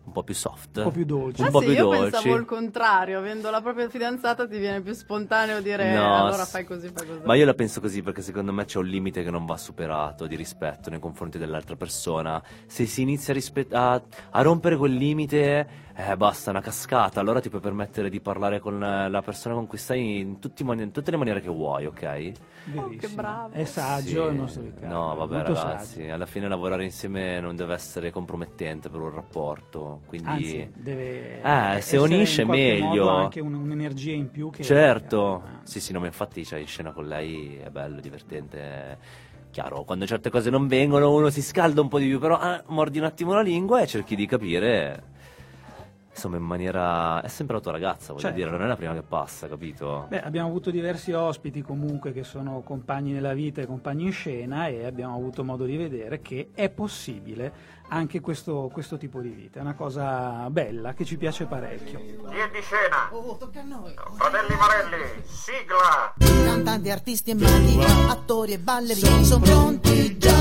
un 0.06 0.12
po' 0.12 0.23
più 0.23 0.35
soft. 0.35 0.76
Un 0.79 0.82
po' 0.85 0.91
più 0.91 1.05
dolci. 1.05 1.41
Un 1.41 1.49
Ah 1.49 1.50
po' 1.50 1.58
sì, 1.61 1.64
più 1.67 1.75
io 1.75 1.82
dolci. 1.82 2.11
pensavo 2.11 2.35
il 2.37 2.45
contrario, 2.45 3.19
avendo 3.19 3.50
la 3.50 3.61
propria 3.61 3.88
fidanzata 3.88 4.47
ti 4.47 4.57
viene 4.59 4.81
più 4.81 4.92
spontaneo 4.92 5.61
dire 5.61 5.92
No, 5.92 6.14
allora 6.26 6.45
fai 6.45 6.64
così, 6.64 6.90
fai 6.95 7.07
così. 7.07 7.21
Ma 7.25 7.35
io 7.35 7.45
la 7.45 7.54
penso 7.54 7.81
così 7.81 8.02
perché 8.02 8.23
secondo 8.23 8.52
me 8.52 8.64
c'è 8.64 8.78
un 8.78 8.87
limite 8.87 9.23
che 9.25 9.31
non 9.31 9.45
va 9.47 9.57
superato 9.57 10.26
di 10.26 10.37
rispetto 10.37 10.90
nei 10.90 11.00
confronti 11.00 11.38
dell'altra 11.38 11.75
persona. 11.76 12.42
Se 12.66 12.87
si 12.87 13.02
inizia 13.02 13.33
a, 13.33 13.37
rispe- 13.37 13.66
a- 13.73 14.00
a 14.31 14.42
rompere 14.42 14.76
quel 14.76 14.92
limite, 14.95 15.69
eh, 15.99 16.17
basta, 16.17 16.50
una 16.50 16.61
cascata. 16.61 17.21
Allora 17.21 17.41
ti 17.41 17.49
puoi 17.49 17.61
permettere 17.62 18.11
di 18.11 18.21
parlare 18.21 18.61
con 18.61 18.83
eh, 18.83 19.09
la 19.09 19.23
persona 19.23 19.55
con 19.55 19.67
cui 19.67 19.79
stai 19.79 20.19
in, 20.21 20.37
mani- 20.62 20.83
in 20.83 20.91
tutte 20.91 21.11
le 21.11 21.17
maniere 21.17 21.41
che 21.41 21.49
vuoi, 21.49 21.87
ok? 21.87 22.00
Verissimo. 22.00 22.97
che 22.99 23.09
bravo. 23.09 23.55
È 23.55 23.65
saggio 23.65 24.25
Sì. 24.26 24.31
il 24.31 24.35
nostro 24.41 24.62
Riccardo. 24.62 24.95
No, 24.95 25.15
vabbè, 25.15 25.35
molto 25.37 25.55
ragazzi, 25.55 26.00
saggio. 26.03 26.12
alla 26.12 26.26
fine 26.26 26.49
lavorare 26.49 26.85
insieme 26.85 27.41
non 27.41 27.57
deve 27.57 27.75
essere 27.75 28.11
compromettente 28.11 28.88
per 28.91 29.00
un 29.00 29.11
rapporto. 29.15 30.00
Quindi, 30.07 30.29
Anzi, 30.29 30.71
deve 30.75 31.41
Eh, 31.76 31.81
se 31.81 31.97
unisce 31.97 32.45
meglio. 32.45 32.87
modo 33.05 33.09
anche 33.11 33.41
un- 33.41 33.55
un'energia 33.55 34.12
in 34.12 34.31
più 34.31 34.50
che 34.50 34.65
certo. 34.65 35.43
Ah, 35.47 35.61
Sì, 35.62 35.81
sì, 35.81 35.93
no, 35.93 36.00
ma 36.00 36.07
infatti, 36.07 36.45
cioè, 36.45 36.59
in 36.59 36.67
scena 36.67 36.93
con 36.93 37.07
lei 37.07 37.57
è 37.57 37.71
bello, 37.71 38.00
divertente. 38.00 38.99
Chiaro, 39.50 39.85
quando 39.85 40.05
certe 40.07 40.29
cose 40.29 40.50
non 40.50 40.67
vengono 40.67 41.11
uno 41.15 41.31
si 41.31 41.41
scalda 41.41 41.81
un 41.81 41.88
po' 41.88 41.99
di 41.99 42.07
più, 42.09 42.19
però 42.19 42.37
ah, 42.38 42.62
mordi 42.67 42.99
un 42.99 43.05
attimo 43.05 43.33
la 43.33 43.41
lingua 43.41 43.81
e 43.81 43.87
cerchi 43.87 44.15
di 44.15 44.26
capire. 44.26 45.15
Insomma, 46.16 46.37
in 46.38 46.44
maniera. 46.44 47.20
È 47.20 47.28
sempre 47.28 47.56
la 47.56 47.61
tua 47.61 47.73
ragazza, 47.73 48.08
voglio 48.14 48.20
Certo. 48.20 48.37
dire, 48.38 48.50
non 48.50 48.62
è 48.62 48.66
la 48.66 48.75
prima 48.76 48.94
che 48.94 49.02
passa, 49.02 49.49
capito? 49.49 50.06
Beh, 50.08 50.23
abbiamo 50.23 50.49
avuto 50.49 50.70
diversi 50.70 51.12
ospiti 51.12 51.61
comunque 51.61 52.12
che 52.12 52.25
sono 52.25 52.62
compagni 52.62 53.12
nella 53.12 53.35
vita 53.35 53.61
e 53.61 53.66
compagni 53.66 54.04
in 54.04 54.12
scena 54.12 54.66
e 54.66 54.87
abbiamo 54.87 55.14
avuto 55.14 55.44
modo 55.44 55.64
di 55.66 55.76
vedere 55.76 56.23
che 56.23 56.49
è 56.54 56.70
possibile 56.70 57.75
anche 57.88 58.20
questo, 58.20 58.70
questo 58.73 58.96
tipo 58.96 59.20
di 59.20 59.28
vita. 59.28 59.58
È 59.58 59.62
una 59.62 59.75
cosa 59.75 60.49
bella 60.50 60.94
che 60.94 61.04
ci 61.04 61.18
piace 61.18 61.44
parecchio. 61.44 62.00
Via 62.00 62.49
di 62.49 62.61
scena! 62.62 63.11
Fratelli 64.14 64.54
Marelli, 64.56 65.23
sigla! 65.26 66.14
Cantanti, 66.44 66.90
artisti 66.90 67.30
e 67.30 67.35
maghi, 67.35 67.78
attori 68.08 68.52
e 68.54 68.58
ballerini 68.58 69.25
sono 69.25 69.44
pronti 69.44 70.16
già. 70.16 70.36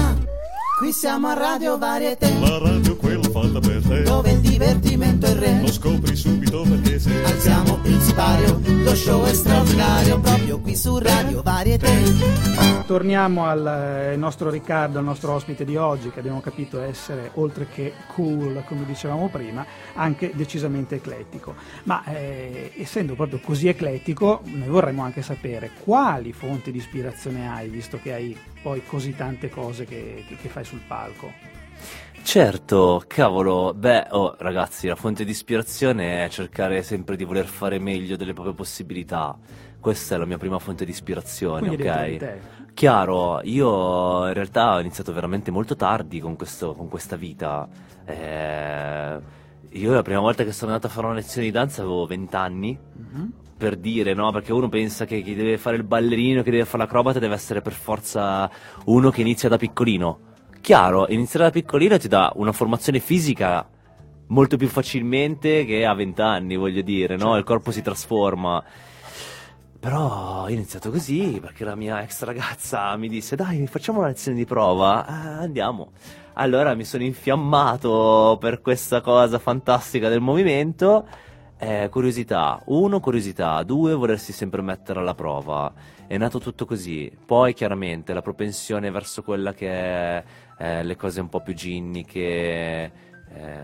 Qui 0.77 0.91
siamo 0.91 1.29
a 1.29 1.33
Radio 1.33 1.77
Varietà, 1.77 2.27
La 2.37 2.57
radio 2.57 2.97
quella 2.97 3.23
fatta 3.29 3.61
per 3.61 3.81
te 3.81 4.01
dove 4.01 4.31
il 4.31 4.41
divertimento 4.41 5.25
è 5.25 5.29
il 5.29 5.35
re. 5.37 5.61
Lo 5.61 5.71
scopri 5.71 6.13
subito 6.17 6.63
perché 6.63 6.99
se 6.99 7.23
Alziamo 7.23 7.79
il 7.85 7.97
sipario, 8.01 8.59
lo 8.83 8.93
show 8.93 9.23
è 9.23 9.33
straordinario 9.33 10.19
proprio 10.19 10.59
qui 10.59 10.75
su 10.75 10.97
Radio 10.97 11.41
Varietà. 11.41 11.87
Torniamo 12.85 13.45
al 13.45 14.11
eh, 14.11 14.15
nostro 14.17 14.49
Riccardo, 14.49 14.97
al 14.97 15.05
nostro 15.05 15.31
ospite 15.31 15.63
di 15.63 15.77
oggi, 15.77 16.11
che 16.11 16.19
abbiamo 16.19 16.41
capito 16.41 16.81
essere, 16.81 17.31
oltre 17.35 17.67
che 17.73 17.93
cool, 18.13 18.61
come 18.67 18.83
dicevamo 18.85 19.29
prima, 19.29 19.65
anche 19.93 20.31
decisamente 20.33 20.95
eclettico. 20.95 21.55
Ma 21.83 22.03
eh, 22.03 22.73
essendo 22.75 23.15
proprio 23.15 23.39
così 23.39 23.69
eclettico, 23.69 24.41
noi 24.43 24.67
vorremmo 24.67 25.03
anche 25.03 25.21
sapere 25.21 25.71
quali 25.85 26.33
fonti 26.33 26.73
di 26.73 26.79
ispirazione 26.79 27.49
hai, 27.49 27.69
visto 27.69 27.97
che 28.01 28.11
hai 28.11 28.37
poi 28.65 28.83
così 28.83 29.15
tante 29.15 29.47
cose 29.47 29.85
che, 29.85 30.23
che- 30.27 30.37
che 30.37 30.49
fai 30.49 30.63
sul 30.65 30.81
palco. 30.87 31.31
Certo, 32.23 33.03
cavolo, 33.05 33.75
beh, 33.75 34.07
oh, 34.09 34.35
ragazzi, 34.39 34.87
la 34.87 34.95
fonte 34.95 35.23
di 35.23 35.29
ispirazione 35.29 36.25
è 36.25 36.29
cercare 36.29 36.81
sempre 36.81 37.15
di 37.15 37.23
voler 37.25 37.45
fare 37.45 37.77
meglio 37.77 38.15
delle 38.15 38.33
proprie 38.33 38.55
possibilità. 38.55 39.37
Questa 39.79 40.15
è 40.15 40.17
la 40.17 40.25
mia 40.25 40.39
prima 40.39 40.57
fonte 40.57 40.83
di 40.83 40.89
ispirazione, 40.89 41.67
Quindi 41.67 41.87
ok? 41.87 42.73
Chiaro, 42.73 43.41
io 43.43 44.25
in 44.25 44.33
realtà 44.33 44.73
ho 44.73 44.79
iniziato 44.79 45.13
veramente 45.13 45.51
molto 45.51 45.75
tardi 45.75 46.19
con, 46.19 46.35
questo- 46.35 46.73
con 46.73 46.89
questa 46.89 47.15
vita. 47.15 47.67
Eh, 48.03 49.19
io 49.69 49.93
la 49.93 50.01
prima 50.01 50.21
volta 50.21 50.43
che 50.43 50.51
sono 50.51 50.71
andato 50.71 50.87
a 50.87 50.89
fare 50.89 51.05
una 51.05 51.15
lezione 51.17 51.45
di 51.45 51.51
danza 51.51 51.83
avevo 51.83 52.07
20 52.07 52.35
anni, 52.35 52.75
Mhm. 52.93 53.31
Per 53.57 53.77
dire, 53.77 54.13
no? 54.13 54.31
Perché 54.31 54.51
uno 54.51 54.69
pensa 54.69 55.05
che 55.05 55.21
chi 55.21 55.35
deve 55.35 55.57
fare 55.57 55.75
il 55.77 55.83
ballerino, 55.83 56.43
che 56.43 56.51
deve 56.51 56.65
fare 56.65 56.83
l'acrobata, 56.83 57.19
deve 57.19 57.35
essere 57.35 57.61
per 57.61 57.73
forza 57.73 58.49
uno 58.85 59.09
che 59.09 59.21
inizia 59.21 59.49
da 59.49 59.57
piccolino. 59.57 60.19
Chiaro, 60.61 61.07
iniziare 61.09 61.45
da 61.45 61.51
piccolino 61.51 61.97
ti 61.97 62.07
dà 62.07 62.31
una 62.35 62.51
formazione 62.51 62.99
fisica 62.99 63.67
molto 64.27 64.57
più 64.57 64.67
facilmente 64.67 65.65
che 65.65 65.85
a 65.85 65.93
20 65.93 66.21
anni, 66.21 66.55
voglio 66.55 66.81
dire, 66.81 67.15
no? 67.15 67.37
Il 67.37 67.43
corpo 67.43 67.71
si 67.71 67.81
trasforma. 67.81 68.63
Però 69.79 70.41
ho 70.41 70.49
iniziato 70.49 70.89
così 70.89 71.37
perché 71.39 71.63
la 71.63 71.75
mia 71.75 72.01
ex 72.01 72.23
ragazza 72.23 72.95
mi 72.97 73.07
disse 73.07 73.35
dai 73.35 73.67
facciamo 73.67 73.99
una 73.99 74.07
lezione 74.07 74.35
di 74.35 74.45
prova, 74.45 75.05
"Ah, 75.05 75.37
andiamo. 75.41 75.91
Allora 76.33 76.73
mi 76.73 76.83
sono 76.83 77.03
infiammato 77.03 78.37
per 78.39 78.61
questa 78.61 79.01
cosa 79.01 79.37
fantastica 79.37 80.09
del 80.09 80.21
movimento. 80.21 81.05
Eh, 81.57 81.87
curiosità, 81.89 82.61
uno, 82.65 82.99
curiosità, 82.99 83.63
due, 83.63 83.93
volersi 83.93 84.33
sempre 84.33 84.61
mettere 84.61 84.99
alla 84.99 85.15
prova. 85.15 85.73
È 86.05 86.17
nato 86.17 86.39
tutto 86.39 86.65
così. 86.65 87.09
Poi 87.25 87.53
chiaramente 87.53 88.13
la 88.13 88.21
propensione 88.21 88.91
verso 88.91 89.23
quella 89.23 89.53
che 89.53 89.69
è 89.69 90.23
eh, 90.57 90.83
le 90.83 90.95
cose 90.97 91.21
un 91.21 91.29
po' 91.29 91.39
più 91.39 91.53
ginniche, 91.53 92.91
eh, 93.29 93.63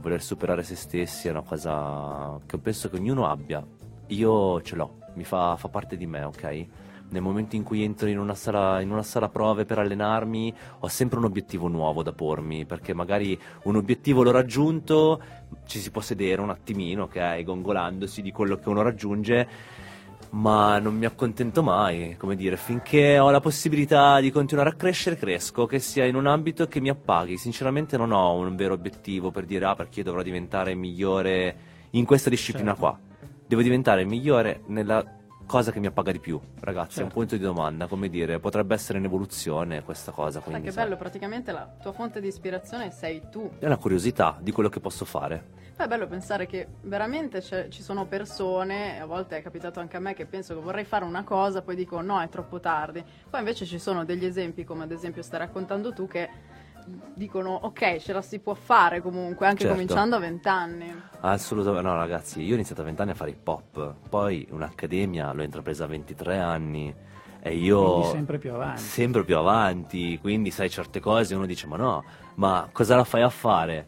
voler 0.00 0.20
superare 0.20 0.64
se 0.64 0.74
stessi 0.74 1.28
è 1.28 1.30
una 1.30 1.42
cosa 1.42 2.38
che 2.44 2.58
penso 2.58 2.90
che 2.90 2.96
ognuno 2.96 3.28
abbia. 3.28 3.64
Io 4.08 4.60
ce 4.62 4.74
l'ho, 4.74 4.98
mi 5.14 5.24
fa, 5.24 5.56
fa 5.56 5.68
parte 5.68 5.96
di 5.96 6.06
me, 6.06 6.24
ok? 6.24 6.66
Nel 7.10 7.22
momento 7.22 7.56
in 7.56 7.62
cui 7.62 7.82
entro 7.82 8.08
in 8.08 8.18
una, 8.18 8.34
sala, 8.34 8.80
in 8.80 8.90
una 8.90 9.02
sala 9.02 9.28
prove 9.28 9.64
per 9.64 9.78
allenarmi, 9.78 10.52
ho 10.80 10.88
sempre 10.88 11.18
un 11.18 11.24
obiettivo 11.24 11.66
nuovo 11.68 12.02
da 12.02 12.12
pormi, 12.12 12.66
perché 12.66 12.92
magari 12.92 13.38
un 13.62 13.76
obiettivo 13.76 14.22
l'ho 14.22 14.30
raggiunto, 14.30 15.20
ci 15.66 15.78
si 15.78 15.90
può 15.90 16.02
sedere 16.02 16.42
un 16.42 16.50
attimino, 16.50 17.04
ok? 17.04 17.42
Gongolandosi 17.42 18.20
di 18.20 18.30
quello 18.30 18.56
che 18.56 18.68
uno 18.68 18.82
raggiunge, 18.82 19.48
ma 20.30 20.78
non 20.78 20.96
mi 20.96 21.06
accontento 21.06 21.62
mai, 21.62 22.16
come 22.18 22.36
dire, 22.36 22.58
finché 22.58 23.18
ho 23.18 23.30
la 23.30 23.40
possibilità 23.40 24.20
di 24.20 24.30
continuare 24.30 24.68
a 24.68 24.74
crescere, 24.74 25.16
cresco, 25.16 25.64
che 25.64 25.78
sia 25.78 26.04
in 26.04 26.14
un 26.14 26.26
ambito 26.26 26.66
che 26.66 26.80
mi 26.80 26.90
appaghi. 26.90 27.38
Sinceramente 27.38 27.96
non 27.96 28.12
ho 28.12 28.34
un 28.34 28.54
vero 28.54 28.74
obiettivo 28.74 29.30
per 29.30 29.46
dire, 29.46 29.64
ah, 29.64 29.74
perché 29.74 30.00
io 30.00 30.04
dovrò 30.04 30.20
diventare 30.20 30.74
migliore 30.74 31.56
in 31.92 32.04
questa 32.04 32.28
disciplina 32.28 32.74
Certo. 32.74 32.80
qua. 32.80 32.98
Devo 33.46 33.62
diventare 33.62 34.04
migliore 34.04 34.60
nella 34.66 35.17
cosa 35.48 35.72
che 35.72 35.80
mi 35.80 35.86
appaga 35.86 36.12
di 36.12 36.20
più. 36.20 36.38
Ragazzi, 36.60 36.98
è 37.00 37.02
un 37.02 37.08
Certo. 37.08 37.14
punto 37.14 37.36
di 37.36 37.42
domanda, 37.42 37.86
come 37.86 38.08
dire, 38.10 38.38
potrebbe 38.38 38.74
essere 38.74 38.98
in 38.98 39.04
evoluzione 39.06 39.82
questa 39.82 40.12
cosa. 40.12 40.42
Ma 40.46 40.60
che 40.60 40.70
sai, 40.70 40.84
bello, 40.84 40.96
praticamente 40.96 41.50
la 41.52 41.66
tua 41.80 41.92
fonte 41.92 42.20
di 42.20 42.28
ispirazione 42.28 42.90
sei 42.92 43.22
tu. 43.30 43.50
È 43.58 43.64
una 43.64 43.78
curiosità 43.78 44.36
di 44.40 44.52
quello 44.52 44.68
che 44.68 44.78
posso 44.78 45.04
fare. 45.06 45.56
Poi 45.74 45.86
è 45.86 45.88
bello 45.88 46.06
pensare 46.06 46.46
che 46.46 46.66
veramente 46.82 47.40
ci 47.40 47.82
sono 47.82 48.04
persone, 48.04 49.00
a 49.00 49.06
volte 49.06 49.38
è 49.38 49.42
capitato 49.42 49.80
anche 49.80 49.96
a 49.96 50.00
me 50.00 50.12
che 50.12 50.26
penso 50.26 50.54
che 50.54 50.60
vorrei 50.60 50.84
fare 50.84 51.04
una 51.04 51.22
cosa, 51.24 51.62
poi 51.62 51.76
dico 51.76 52.00
no, 52.02 52.20
è 52.20 52.28
troppo 52.28 52.60
tardi. 52.60 53.02
Poi 53.30 53.38
invece 53.40 53.64
ci 53.64 53.78
sono 53.78 54.04
degli 54.04 54.24
esempi, 54.24 54.64
come 54.64 54.82
ad 54.84 54.90
esempio 54.92 55.22
stai 55.22 55.38
raccontando 55.38 55.92
tu, 55.92 56.06
che 56.08 56.28
dicono 57.14 57.58
ok, 57.62 57.98
ce 57.98 58.12
la 58.12 58.22
si 58.22 58.38
può 58.38 58.54
fare 58.54 59.00
comunque, 59.00 59.46
anche 59.46 59.62
Certo. 59.62 59.74
cominciando 59.74 60.16
a 60.16 60.18
20 60.18 60.48
anni. 60.48 61.02
Assolutamente, 61.20 61.86
no 61.88 61.96
ragazzi, 61.96 62.42
io 62.42 62.52
ho 62.52 62.54
iniziato 62.54 62.82
a 62.82 62.84
20 62.84 63.00
anni 63.02 63.10
a 63.10 63.14
fare 63.14 63.30
hip 63.30 63.46
hop, 63.46 63.94
poi 64.08 64.46
un'accademia 64.50 65.32
l'ho 65.32 65.42
intrapresa 65.42 65.84
a 65.84 65.88
23 65.88 66.38
anni 66.38 66.94
e 67.40 67.54
io... 67.54 67.92
Quindi 67.92 68.08
sempre 68.08 68.38
più 68.38 68.52
avanti. 68.52 68.80
Sempre 68.82 69.24
più 69.24 69.36
avanti, 69.36 70.18
quindi 70.20 70.50
sai 70.50 70.70
certe 70.70 71.00
cose 71.00 71.34
uno 71.34 71.46
dice 71.46 71.66
ma 71.66 71.76
no, 71.76 72.04
ma 72.34 72.68
cosa 72.72 72.96
la 72.96 73.04
fai 73.04 73.22
a 73.22 73.30
fare? 73.30 73.86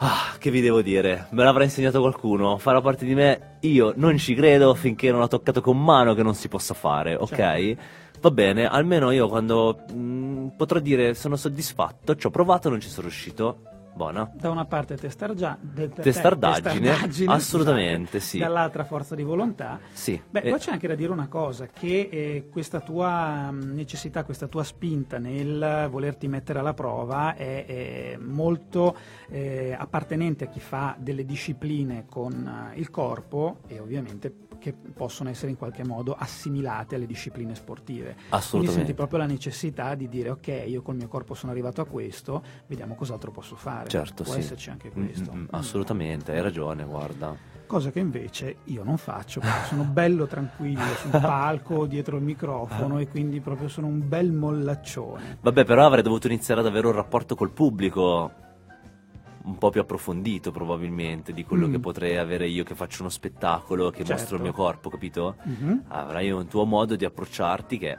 Ah, 0.00 0.36
che 0.38 0.52
vi 0.52 0.60
devo 0.60 0.80
dire? 0.80 1.26
Me 1.30 1.42
l'avrà 1.42 1.64
insegnato 1.64 2.00
qualcuno? 2.00 2.56
Farà 2.58 2.80
parte 2.80 3.04
di 3.04 3.14
me? 3.16 3.56
Io 3.62 3.92
non 3.96 4.16
ci 4.16 4.34
credo 4.36 4.72
finché 4.74 5.10
non 5.10 5.20
ho 5.22 5.26
toccato 5.26 5.60
con 5.60 5.82
mano 5.82 6.14
che 6.14 6.22
non 6.22 6.34
si 6.34 6.46
possa 6.46 6.72
fare, 6.72 7.16
ok? 7.16 7.34
Certo. 7.34 7.82
Va 8.20 8.30
bene, 8.32 8.66
almeno 8.66 9.10
io 9.12 9.28
quando 9.28 9.84
mm, 9.92 10.48
potrò 10.56 10.80
dire 10.80 11.14
sono 11.14 11.36
soddisfatto, 11.36 12.16
ci 12.16 12.26
ho 12.26 12.30
provato, 12.30 12.68
non 12.68 12.80
ci 12.80 12.88
sono 12.88 13.06
riuscito. 13.06 13.62
Buona. 13.98 14.30
Da 14.32 14.48
una 14.50 14.64
parte 14.64 14.94
testargia- 14.96 15.58
de- 15.60 15.88
te- 15.88 16.02
Testardaggine, 16.02 16.80
testardaggine, 16.88 17.32
assolutamente, 17.32 18.20
sì. 18.20 18.38
Dall'altra 18.38 18.84
forza 18.84 19.16
di 19.16 19.24
volontà. 19.24 19.80
Sì. 19.92 20.20
Beh, 20.30 20.38
eh, 20.42 20.50
poi 20.50 20.58
c'è 20.60 20.70
anche 20.70 20.86
da 20.86 20.94
dire 20.94 21.10
una 21.10 21.26
cosa, 21.26 21.66
che 21.66 22.08
eh, 22.08 22.48
questa 22.48 22.78
tua 22.78 23.50
mh, 23.50 23.74
necessità, 23.74 24.22
questa 24.22 24.46
tua 24.46 24.62
spinta 24.62 25.18
nel 25.18 25.88
volerti 25.90 26.28
mettere 26.28 26.60
alla 26.60 26.74
prova 26.74 27.34
è, 27.34 27.64
è 27.66 28.16
molto 28.20 28.94
eh, 29.30 29.74
appartenente 29.76 30.44
a 30.44 30.46
chi 30.46 30.60
fa 30.60 30.94
delle 30.96 31.24
discipline 31.24 32.04
con 32.08 32.70
eh, 32.72 32.78
il 32.78 32.90
corpo 32.90 33.58
e 33.66 33.80
ovviamente 33.80 34.32
che 34.58 34.72
possono 34.72 35.30
essere 35.30 35.50
in 35.50 35.56
qualche 35.56 35.84
modo 35.84 36.14
assimilate 36.18 36.94
alle 36.96 37.06
discipline 37.06 37.54
sportive. 37.54 38.12
Quindi 38.14 38.26
assolutamente. 38.30 38.76
senti 38.78 38.94
proprio 38.94 39.18
la 39.18 39.26
necessità 39.26 39.94
di 39.94 40.08
dire 40.08 40.30
ok, 40.30 40.64
io 40.66 40.82
col 40.82 40.96
mio 40.96 41.08
corpo 41.08 41.34
sono 41.34 41.52
arrivato 41.52 41.80
a 41.80 41.86
questo, 41.86 42.42
vediamo 42.66 42.94
cos'altro 42.94 43.30
posso 43.30 43.56
fare. 43.56 43.88
Certo, 43.88 44.22
Può 44.24 44.32
sì. 44.34 44.40
esserci 44.40 44.70
anche 44.70 44.90
Mm, 44.94 45.04
questo. 45.04 45.32
mm, 45.32 45.36
mm, 45.36 45.40
Mm. 45.42 45.46
assolutamente, 45.50 46.32
hai 46.32 46.42
ragione, 46.42 46.84
guarda. 46.84 47.36
Cosa 47.66 47.90
che 47.90 47.98
invece 48.00 48.56
io 48.64 48.82
non 48.82 48.96
faccio, 48.96 49.40
perché 49.40 49.66
sono 49.66 49.84
bello 49.84 50.26
tranquillo 50.26 50.80
sul 50.96 51.10
palco, 51.10 51.84
dietro 51.86 52.16
il 52.16 52.22
microfono 52.22 52.98
e 52.98 53.08
quindi 53.08 53.40
proprio 53.40 53.68
sono 53.68 53.86
un 53.86 54.08
bel 54.08 54.32
mollaccione. 54.32 55.38
Vabbè, 55.42 55.64
però 55.64 55.84
avrei 55.86 56.02
dovuto 56.02 56.26
iniziare 56.28 56.60
ad 56.60 56.66
avere 56.66 56.86
un 56.86 56.94
rapporto 56.94 57.34
col 57.34 57.50
pubblico 57.50 58.32
un 59.48 59.56
po' 59.58 59.70
più 59.70 59.80
approfondito 59.80 60.50
probabilmente 60.52 61.32
di 61.32 61.44
quello 61.44 61.66
Mm. 61.68 61.72
che 61.72 61.78
potrei 61.78 62.16
avere 62.18 62.46
io 62.46 62.64
che 62.64 62.74
faccio 62.74 63.00
uno 63.00 63.10
spettacolo, 63.10 63.90
che 63.90 63.98
Certo. 64.04 64.12
mostro 64.12 64.36
il 64.36 64.42
mio 64.42 64.52
corpo, 64.52 64.90
capito? 64.90 65.36
Mhm. 65.42 65.84
Avrai 65.88 66.30
un 66.30 66.46
tuo 66.46 66.64
modo 66.66 66.94
di 66.96 67.04
approcciarti 67.04 67.78
che... 67.78 67.98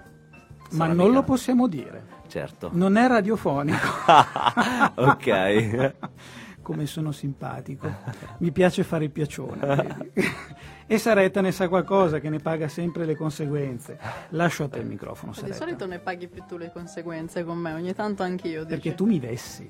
Ma 0.71 0.85
non 0.85 0.97
mica- 1.07 1.09
lo 1.11 1.23
possiamo 1.23 1.67
dire, 1.67 2.03
Certo. 2.27 2.69
non 2.73 2.95
è 2.97 3.07
radiofonico. 3.07 3.77
ok. 4.95 5.93
Come 6.61 6.85
sono 6.85 7.11
simpatico, 7.11 7.91
mi 8.39 8.51
piace 8.51 8.83
fare 8.83 9.05
il 9.05 9.09
piacione. 9.11 10.11
e 10.85 10.97
Saretta 10.99 11.41
ne 11.41 11.51
sa 11.51 11.67
qualcosa 11.67 12.19
che 12.19 12.29
ne 12.29 12.37
paga 12.37 12.67
sempre 12.67 13.05
le 13.05 13.15
conseguenze. 13.15 13.97
Lascio 14.29 14.65
a 14.65 14.67
te 14.67 14.77
il 14.77 14.85
microfono, 14.85 15.31
Di 15.31 15.39
Saretta. 15.39 15.57
solito 15.57 15.87
ne 15.87 15.97
paghi 15.97 16.27
più 16.27 16.43
tu 16.47 16.57
le 16.57 16.71
conseguenze 16.71 17.43
con 17.43 17.57
me, 17.57 17.73
ogni 17.73 17.95
tanto 17.95 18.21
anch'io. 18.21 18.65
Perché 18.67 18.89
dici. 18.89 18.95
tu 18.95 19.05
mi 19.07 19.17
vessi, 19.19 19.67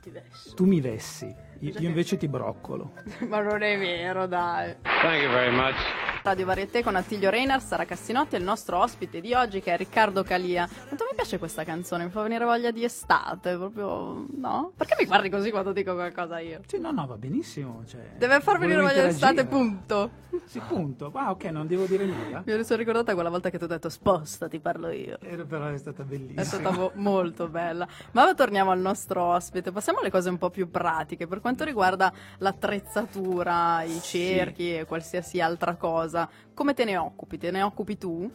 ti 0.00 0.10
vesto. 0.10 0.54
tu 0.54 0.64
mi 0.64 0.80
vessi, 0.80 1.34
io, 1.60 1.72
invece 1.78 2.16
ti 2.16 2.28
broccolo. 2.28 2.94
Ma 3.28 3.40
non 3.40 3.62
è 3.62 3.78
vero, 3.78 4.26
dai. 4.26 4.76
Thank 4.82 5.22
you 5.22 5.30
very 5.30 5.54
much. 5.54 5.76
Radio 6.22 6.44
Varieté 6.44 6.82
con 6.82 6.96
Attilio 6.96 7.30
Reinhardt, 7.30 7.64
Sara 7.64 7.86
Cassinotti 7.86 8.34
e 8.34 8.38
il 8.38 8.44
nostro 8.44 8.78
ospite 8.78 9.22
di 9.22 9.32
oggi 9.32 9.60
che 9.60 9.72
è 9.72 9.76
Riccardo 9.78 10.22
Calia. 10.22 10.68
Quanto 10.68 11.06
mi 11.08 11.14
piace 11.14 11.38
questa 11.38 11.64
canzone, 11.64 12.04
mi 12.04 12.10
fa 12.10 12.20
venire 12.20 12.44
voglia 12.44 12.70
di 12.70 12.84
estate, 12.84 13.56
proprio... 13.56 14.26
no? 14.36 14.72
Perché 14.76 14.96
mi 14.98 15.06
guardi 15.06 15.30
così 15.30 15.50
quando 15.50 15.72
dico 15.72 15.94
qualcosa 15.94 16.38
io? 16.40 16.60
Sì, 16.66 16.78
no, 16.78 16.90
no, 16.90 17.06
va 17.06 17.16
benissimo. 17.16 17.84
Cioè, 17.86 18.16
Deve 18.18 18.40
far 18.40 18.58
venire 18.58 18.82
voglia 18.82 19.02
di 19.04 19.08
estate, 19.08 19.46
punto. 19.46 20.10
Sì, 20.44 20.60
punto. 20.60 21.10
Ah, 21.14 21.30
ok, 21.30 21.44
non 21.44 21.66
devo 21.66 21.86
dire 21.86 22.04
nulla. 22.04 22.42
Mi 22.44 22.64
sono 22.64 22.78
ricordata 22.78 23.14
quella 23.14 23.30
volta 23.30 23.48
che 23.48 23.56
ti 23.56 23.64
ho 23.64 23.68
detto 23.68 23.88
sposta, 23.88 24.46
ti 24.46 24.60
parlo 24.60 24.90
io. 24.90 25.18
Era 25.22 25.44
però 25.44 25.68
è 25.68 25.78
stata 25.78 26.02
bellissima. 26.02 26.42
È 26.42 26.44
stata 26.44 26.70
mo- 26.70 26.92
molto 26.94 27.48
bella. 27.48 27.88
Ma 28.12 28.34
torniamo 28.34 28.70
al 28.70 28.78
nostro 28.78 29.22
ospite. 29.22 29.72
Passiamo 29.72 30.00
alle 30.00 30.10
cose 30.10 30.28
un 30.28 30.38
po' 30.38 30.50
più 30.50 30.70
pratiche. 30.70 31.26
Per 31.26 31.40
quanto 31.40 31.64
riguarda 31.64 32.12
l'attrezzatura, 32.38 33.82
i 33.82 34.00
cerchi 34.02 34.76
e 34.76 34.84
qualsiasi 34.84 35.40
altra 35.40 35.74
cosa, 35.76 36.09
come 36.54 36.74
te 36.74 36.84
ne 36.84 36.96
occupi? 36.96 37.38
Te 37.38 37.50
ne 37.50 37.62
occupi 37.62 37.96
tu? 37.96 38.30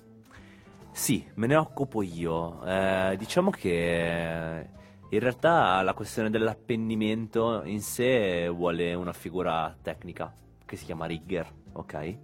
Sì, 0.92 1.26
me 1.36 1.48
ne 1.48 1.56
occupo 1.56 2.02
io. 2.02 2.64
Eh, 2.66 3.16
diciamo 3.18 3.50
che 3.50 4.70
in 5.10 5.20
realtà 5.20 5.82
la 5.82 5.94
questione 5.94 6.30
dell'appennimento 6.30 7.64
in 7.66 7.82
sé 7.82 8.48
vuole 8.50 8.94
una 8.94 9.14
figura 9.14 9.76
tecnica 9.82 10.34
che 10.66 10.76
si 10.78 10.86
chiama 10.86 11.06
rigger, 11.06 11.52
ok? 11.74 12.18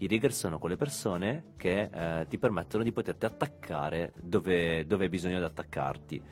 I 0.00 0.06
rigger 0.06 0.32
sono 0.32 0.58
quelle 0.58 0.76
persone 0.76 1.54
che 1.56 1.90
eh, 1.92 2.26
ti 2.28 2.38
permettono 2.38 2.84
di 2.84 2.92
poterti 2.92 3.24
attaccare 3.24 4.12
dove, 4.14 4.86
dove 4.86 5.04
hai 5.04 5.10
bisogno 5.10 5.38
di 5.38 5.44
attaccarti. 5.44 6.22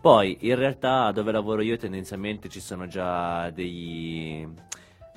Poi, 0.00 0.38
in 0.40 0.54
realtà, 0.54 1.12
dove 1.12 1.30
lavoro 1.30 1.60
io 1.60 1.76
tendenzialmente 1.76 2.48
ci 2.48 2.60
sono 2.60 2.86
già 2.86 3.50
degli, 3.50 4.48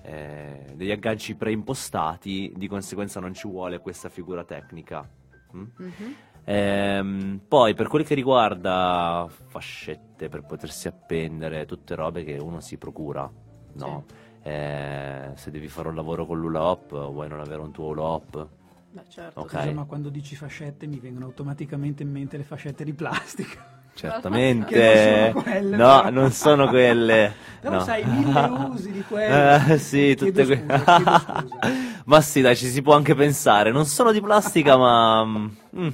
eh, 0.03 0.73
degli 0.75 0.91
agganci 0.91 1.35
preimpostati, 1.35 2.53
di 2.55 2.67
conseguenza 2.67 3.19
non 3.19 3.33
ci 3.33 3.47
vuole 3.47 3.79
questa 3.79 4.09
figura 4.09 4.43
tecnica. 4.43 5.07
mm? 5.55 5.63
Mhm. 5.77 6.15
Ehm, 6.45 7.39
poi 7.47 7.73
per 7.73 7.87
quel 7.87 8.05
che 8.05 8.15
riguarda 8.15 9.25
fascette 9.47 10.27
per 10.27 10.43
potersi 10.43 10.89
appendere, 10.89 11.65
tutte 11.65 11.95
robe 11.95 12.23
che 12.25 12.37
uno 12.37 12.59
si 12.59 12.77
procura, 12.77 13.31
no? 13.75 14.05
Eh, 14.41 15.31
se 15.35 15.51
devi 15.51 15.69
fare 15.69 15.87
un 15.87 15.95
lavoro 15.95 16.25
con 16.25 16.39
l'hula 16.39 16.63
hop, 16.63 16.89
vuoi 16.89 17.29
non 17.29 17.39
avere 17.39 17.61
un 17.61 17.71
tuo 17.71 17.85
hula 17.87 18.03
hop? 18.03 18.47
Beh, 18.89 19.05
certo. 19.07 19.39
Ok. 19.39 19.51
Scusa, 19.51 19.71
ma 19.71 19.85
quando 19.85 20.09
dici 20.09 20.35
fascette 20.35 20.85
mi 20.85 20.99
vengono 20.99 21.25
automaticamente 21.25 22.03
in 22.03 22.11
mente 22.11 22.35
le 22.35 22.43
fascette 22.43 22.83
di 22.83 22.93
plastica. 22.93 23.81
Certamente, 23.95 25.31
non 25.31 25.31
sono 25.33 25.43
quelle, 25.43 25.75
no, 25.77 26.01
però. 26.01 26.09
non 26.09 26.31
sono 26.31 26.67
quelle. 26.67 27.33
Però 27.63 27.75
no. 27.75 27.83
sai, 27.85 28.03
mille 28.03 28.39
usi 28.73 28.91
di 28.91 29.03
quelle. 29.07 29.63
Eh, 29.67 29.77
sì, 29.77 30.15
tutte 30.15 30.45
que- 30.45 30.65
scusa, 30.67 30.83
chiedo 30.83 31.19
scusa. 31.19 31.47
Ma 32.05 32.19
sì, 32.21 32.41
dai, 32.41 32.57
ci 32.57 32.67
si 32.67 32.81
può 32.81 32.93
anche 32.93 33.15
pensare. 33.15 33.71
Non 33.71 33.85
sono 33.85 34.11
di 34.11 34.19
plastica, 34.19 34.75
ma. 34.75 35.23
mm, 35.25 35.87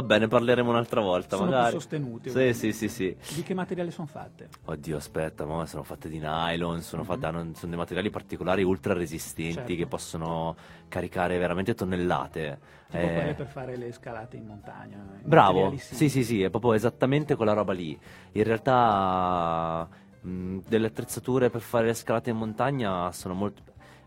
va 0.00 0.02
bene, 0.02 0.28
parleremo 0.28 0.70
un'altra 0.70 1.00
volta, 1.00 1.36
Sono 1.36 1.48
più 1.48 1.56
magari. 1.56 1.72
sostenute, 1.72 2.30
Sì, 2.30 2.52
sì, 2.54 2.72
sì, 2.72 2.88
sì. 2.88 3.16
Di 3.34 3.42
che 3.42 3.54
materiale 3.54 3.90
sono 3.90 4.06
fatte? 4.06 4.48
Oddio, 4.64 4.96
aspetta, 4.96 5.44
ma 5.44 5.66
sono 5.66 5.82
fatte 5.82 6.08
di 6.08 6.18
nylon, 6.18 6.82
sono, 6.82 7.02
fatte, 7.02 7.26
hanno- 7.26 7.52
sono 7.54 7.68
dei 7.70 7.78
materiali 7.78 8.10
particolari 8.10 8.62
ultra 8.62 8.92
resistenti 8.94 9.54
Certo. 9.54 9.74
che 9.74 9.86
possono 9.86 10.56
caricare 10.88 11.38
veramente 11.38 11.74
tonnellate. 11.74 12.58
Tipo 12.88 13.06
Eh, 13.06 13.12
quelle 13.14 13.34
per 13.34 13.46
fare 13.46 13.76
le 13.76 13.92
scalate 13.92 14.36
in 14.36 14.46
montagna. 14.46 15.04
Bravo, 15.22 15.74
sì, 15.76 16.08
sì, 16.08 16.22
sì, 16.24 16.42
è 16.42 16.50
proprio 16.50 16.72
esattamente 16.74 17.34
quella 17.34 17.52
roba 17.52 17.72
lì. 17.72 17.98
In 18.32 18.44
realtà 18.44 19.88
mh, 20.20 20.58
delle 20.68 20.86
attrezzature 20.86 21.50
per 21.50 21.60
fare 21.60 21.86
le 21.86 21.94
scalate 21.94 22.30
in 22.30 22.36
montagna 22.36 23.10
sono 23.12 23.34
molto... 23.34 23.62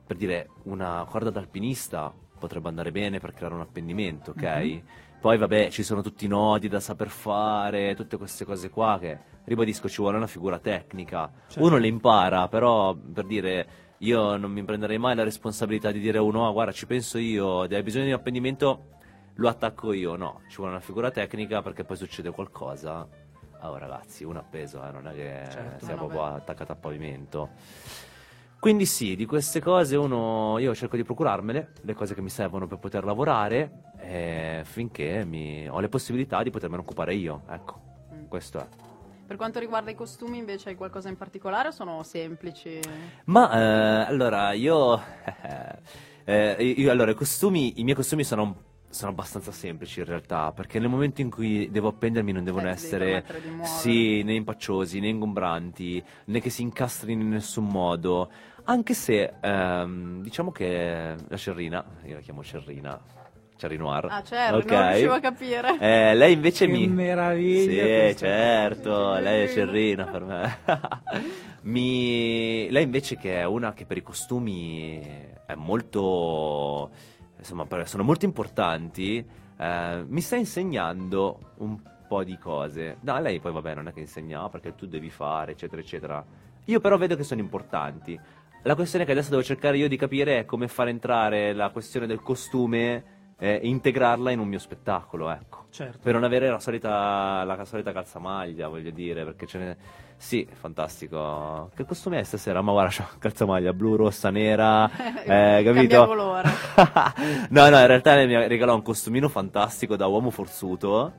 Per 0.08 0.18
dire, 0.18 0.50
una 0.64 1.06
corda 1.08 1.30
d'alpinista 1.30 2.14
potrebbe 2.38 2.68
andare 2.68 2.92
bene 2.92 3.20
per 3.20 3.34
creare 3.34 3.54
un 3.54 3.62
appendimento, 3.62 4.32
ok? 4.32 4.42
Mhm. 4.42 4.82
Poi 5.22 5.38
vabbè, 5.38 5.70
ci 5.70 5.84
sono 5.84 6.01
tutti 6.01 6.25
i 6.25 6.28
nodi 6.28 6.68
da 6.68 6.80
saper 6.80 7.10
fare, 7.10 7.94
tutte 7.96 8.18
queste 8.18 8.44
cose 8.44 8.70
qua 8.70 8.98
che, 9.00 9.20
ribadisco, 9.44 9.88
ci 9.88 10.01
vuole 10.01 10.18
una 10.18 10.28
figura 10.28 10.58
tecnica. 10.58 11.32
Certo. 11.48 11.63
Uno 11.63 11.78
le 11.78 11.88
impara, 11.88 12.48
però 12.48 12.94
per 12.96 13.25
dire... 13.25 13.68
Io 14.01 14.36
non 14.36 14.51
mi 14.51 14.63
prenderei 14.63 14.98
mai 14.98 15.13
la 15.13 15.22
responsabilità 15.24 15.92
di 15.92 16.00
dire 16.00 16.18
a 16.18 16.24
uno, 16.24 16.48
ah 16.48 16.51
guarda 16.51 16.72
ci 16.72 16.88
penso 16.88 17.20
io, 17.20 17.62
hai 17.62 17.84
bisogno 17.84 18.06
di 18.06 18.12
un 18.12 18.18
appendimento, 18.18 18.86
lo 19.36 19.48
attacco 19.48 19.94
io, 19.94 20.16
no, 20.16 20.42
ci 20.50 20.56
vuole 20.56 20.72
una 20.72 20.80
figura 20.82 21.12
tecnica 21.12 21.62
perché 21.62 21.84
poi 21.84 21.98
succede 21.98 22.32
qualcosa. 22.32 23.08
Oh 23.62 23.78
ragazzi, 23.78 24.24
un 24.24 24.38
appeso, 24.38 24.84
eh, 24.84 24.90
non 24.90 25.06
è 25.08 25.13
che 25.13 25.48
Certo. 25.51 25.86
sia 25.86 25.94
No, 25.94 26.01
no, 26.01 26.08
proprio 26.08 26.36
attaccato 26.36 26.72
a 26.72 26.75
pavimento. 26.75 27.50
Quindi 28.62 28.86
sì, 28.86 29.15
di 29.15 29.25
queste 29.25 29.60
cose 29.60 29.96
uno, 29.96 30.60
io 30.60 30.75
cerco 30.75 30.96
di 30.96 31.03
procurarmele, 31.03 31.72
le 31.82 31.94
cose 31.96 32.13
che 32.13 32.22
mi 32.22 32.30
servono 32.30 32.68
per 32.68 32.77
poter 32.77 33.03
lavorare, 33.03 33.72
eh, 33.98 34.62
finché 34.65 35.25
mi- 35.25 35.68
ho 35.68 35.80
le 35.80 35.89
possibilità 35.89 36.44
di 36.44 36.51
potermene 36.51 36.84
occupare 36.84 37.15
io, 37.15 37.41
ecco, 37.50 37.82
Mm. 38.13 38.27
questo 38.27 38.60
è. 38.60 38.68
Per 39.25 39.36
quanto 39.36 39.58
riguarda 39.58 39.89
i 39.89 39.96
costumi, 39.96 40.38
invece, 40.38 40.70
hai 40.70 40.75
qualcosa 40.75 41.10
in 41.10 41.18
particolare 41.18 41.70
o 41.70 41.72
sono 41.72 42.03
semplici? 42.03 42.80
Ma 43.25 43.51
eh, 43.51 44.06
allora 44.12 44.51
io, 44.51 45.01
eh, 46.25 46.56
io- 46.63 46.91
allora 46.91 47.10
i 47.10 47.15
costumi, 47.15 47.80
i 47.80 47.84
miei 47.84 47.96
costumi 47.96 48.24
sono, 48.24 48.56
sono 48.89 49.10
abbastanza 49.10 49.51
semplici 49.51 50.01
in 50.01 50.06
realtà, 50.06 50.51
perché 50.51 50.77
nel 50.77 50.89
momento 50.89 51.22
in 51.22 51.32
cui 51.32 51.72
devo 51.72 51.88
appendermi 51.88 52.32
non 52.32 52.44
devono 52.44 52.68
Eh, 52.68 52.72
essere 52.72 53.25
sì, 53.63 54.22
né 54.22 54.34
impaccciosi, 54.36 55.00
né 55.00 55.08
ingombranti, 55.08 56.03
né 56.25 56.39
che 56.41 56.50
si 56.51 56.62
incastrino 56.62 57.22
in 57.24 57.30
nessun 57.30 57.65
modo. 57.68 58.30
Anche 58.65 58.94
se 58.94 59.34
ehm, 59.41 60.22
diciamo 60.22 60.51
che 60.51 61.15
la 61.27 61.38
Cerrina, 61.38 61.84
io 62.03 62.15
la 62.15 62.20
chiamo 62.22 62.44
Cerrina, 62.44 63.00
Cherry 63.57 63.77
Noir. 63.77 64.07
Ah, 64.09 64.24
certo, 64.24 64.57
ok? 64.57 64.72
non 64.72 64.88
riuscivo 64.90 65.14
a 65.14 65.20
capire. 65.20 65.77
Eh, 65.79 66.16
lei 66.16 66.33
invece 66.33 66.66
Che 66.66 66.72
mi. 66.72 66.88
meraviglia 66.88 68.09
Sì, 68.09 68.18
certo, 68.18 69.14
lei 69.20 69.46
è. 69.46 69.48
Cerrina 69.50 70.05
per 70.05 70.24
me. 70.24 70.57
mi... 71.64 72.70
Lei 72.70 72.83
invece 72.83 73.18
che 73.18 73.40
è 73.40 73.46
una 73.46 73.74
che 73.74 73.86
per 73.86 73.98
i 73.98 74.01
costumi 74.03 75.00
è 75.46 75.55
molto... 75.55 76.90
Insomma, 77.38 77.66
sono 77.86 78.03
molto 78.03 78.25
importanti, 78.25 79.25
eh, 79.57 80.03
mi 80.07 80.22
sta 80.22 80.36
insegnando 80.36 81.53
un 81.57 81.79
po' 82.07 82.24
di 82.24 82.38
cose. 82.38 82.98
No, 83.01 83.20
lei 83.20 83.40
poi 83.40 83.51
vabbè 83.51 83.74
non 83.74 83.88
è 83.88 83.94
che 83.94 84.00
insegna 84.01 84.44
"Ah, 84.44 84.50
perché 84.50 84.75
tu 84.75 84.86
devi 84.86 85.09
fare, 85.09 85.53
eccetera, 85.53 85.81
eccetera. 85.81 86.24
Io 86.66 86.79
però 86.79 86.98
vedo 86.98 87.16
che 87.16 87.24
sono 87.24 87.42
importanti. 87.42 88.20
La 88.64 88.76
questione 88.76 89.06
che 89.06 89.12
adesso 89.12 89.32
devo 89.32 89.42
cercare 89.42 89.78
io 89.78 89.88
di 89.88 89.98
capire 89.98 90.40
è 90.40 90.46
come 90.46 90.68
far 90.68 90.88
entrare 90.88 91.52
la 91.54 91.70
questione 91.70 92.06
del 92.06 92.22
costume 92.22 93.20
e 93.40 93.60
integrarla 93.64 94.30
in 94.30 94.38
un 94.38 94.48
mio 94.48 94.60
spettacolo, 94.60 95.32
ecco. 95.32 95.66
Certo. 95.72 95.98
Per 96.04 96.14
non 96.14 96.24
avere 96.24 96.48
la 96.48 96.60
solita, 96.60 97.44
la 97.44 97.66
solita 97.66 97.92
calzamaglia, 97.92 98.68
voglio 98.68 98.92
dire, 98.92 99.24
perché 99.24 99.48
ce 99.48 99.58
ne... 99.58 99.78
Sì, 100.16 100.48
fantastico. 100.52 101.72
Che 101.76 101.86
costume 101.86 102.20
hai 102.20 102.24
stasera? 102.24 102.62
Ma 102.62 102.72
guarda, 102.72 102.92
c'ho 102.92 103.18
calzamaglia 103.18 103.74
blu, 103.74 103.96
rossa, 103.96 104.30
nera, 104.30 104.88
eh, 105.26 105.64
capito? 105.64 106.14
no, 106.14 107.70
no, 107.70 107.80
in 107.80 107.88
realtà 107.88 108.24
mi 108.26 108.36
ha 108.36 108.46
regalato 108.46 108.78
un 108.78 108.84
costumino 108.84 109.28
fantastico 109.28 109.96
da 109.96 110.06
uomo 110.06 110.30
forzuto. 110.30 111.14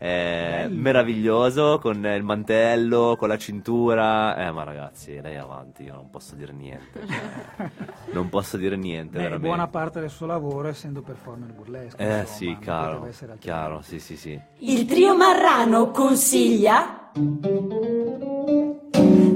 Eh, 0.00 0.68
meraviglioso 0.70 1.78
con 1.80 2.04
il 2.06 2.22
mantello, 2.22 3.16
con 3.18 3.28
la 3.28 3.36
cintura. 3.36 4.36
Eh, 4.46 4.52
ma 4.52 4.62
ragazzi, 4.62 5.20
lei 5.20 5.34
è 5.34 5.38
avanti, 5.38 5.82
io 5.82 5.94
non 5.94 6.08
posso 6.08 6.36
dire 6.36 6.52
niente. 6.52 7.00
cioè, 7.06 7.70
non 8.14 8.28
posso 8.28 8.56
dire 8.56 8.76
niente, 8.76 9.16
Beh, 9.16 9.22
veramente. 9.24 9.46
buona 9.46 9.66
parte 9.66 10.00
del 10.00 10.10
suo 10.10 10.26
lavoro 10.26 10.68
essendo 10.68 11.02
performer 11.02 11.52
burlesco. 11.52 11.96
Eh 11.96 12.20
insomma, 12.20 12.24
sì, 12.24 12.46
non 12.46 13.38
chiaro, 13.40 13.80
sì, 13.82 13.98
sì, 13.98 14.16
sì. 14.16 14.40
Il 14.58 14.86
trio 14.86 15.16
Marrano 15.16 15.90
consiglia. 15.90 17.10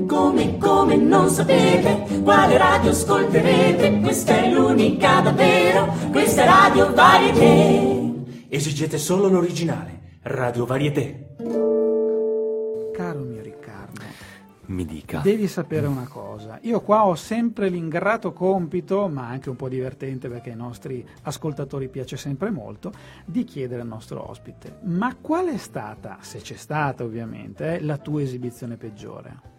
Come, 0.07 0.59
come 0.59 0.97
non 0.97 1.29
sapete 1.29 2.21
quale 2.23 2.57
radio 2.57 2.91
ascolterete? 2.91 3.99
Questa 4.01 4.37
è 4.37 4.51
l'unica 4.51 5.21
davvero, 5.21 5.93
questa 6.11 6.43
è 6.43 6.47
Radio 6.47 6.93
Varieté. 6.93 8.47
Esigete 8.49 8.99
solo 8.99 9.29
l'originale. 9.29 10.02
Radio 10.25 10.65
Varieté. 10.67 11.35
Caro 12.93 13.21
mio 13.21 13.43
Riccardo, 13.43 14.03
Mi 14.67 14.85
dica. 14.85 15.21
devi 15.21 15.49
sapere 15.49 15.89
una 15.89 16.07
cosa. 16.07 16.59
Io 16.63 16.81
qua 16.81 17.07
ho 17.07 17.17
sempre 17.17 17.69
l'ingrato 17.69 18.33
compito, 18.33 19.09
ma 19.09 19.27
anche 19.27 19.51
un 19.51 19.57
po' 19.57 19.69
divertente 19.69 20.29
perché 20.29 20.51
ai 20.51 20.57
nostri 20.57 21.05
ascoltatori 21.23 21.89
piace 21.89 22.17
sempre 22.17 22.51
molto, 22.51 22.93
di 23.25 23.43
chiedere 23.43 23.81
al 23.81 23.89
nostro 23.89 24.29
ospite: 24.31 24.79
ma 24.85 25.17
qual 25.21 25.47
è 25.47 25.57
stata, 25.57 26.19
se 26.21 26.39
c'è 26.39 26.57
stata 26.57 27.03
ovviamente, 27.03 27.79
eh, 27.79 27.81
la 27.83 27.99
tua 27.99 28.23
esibizione 28.23 28.77
peggiore? 28.77 29.51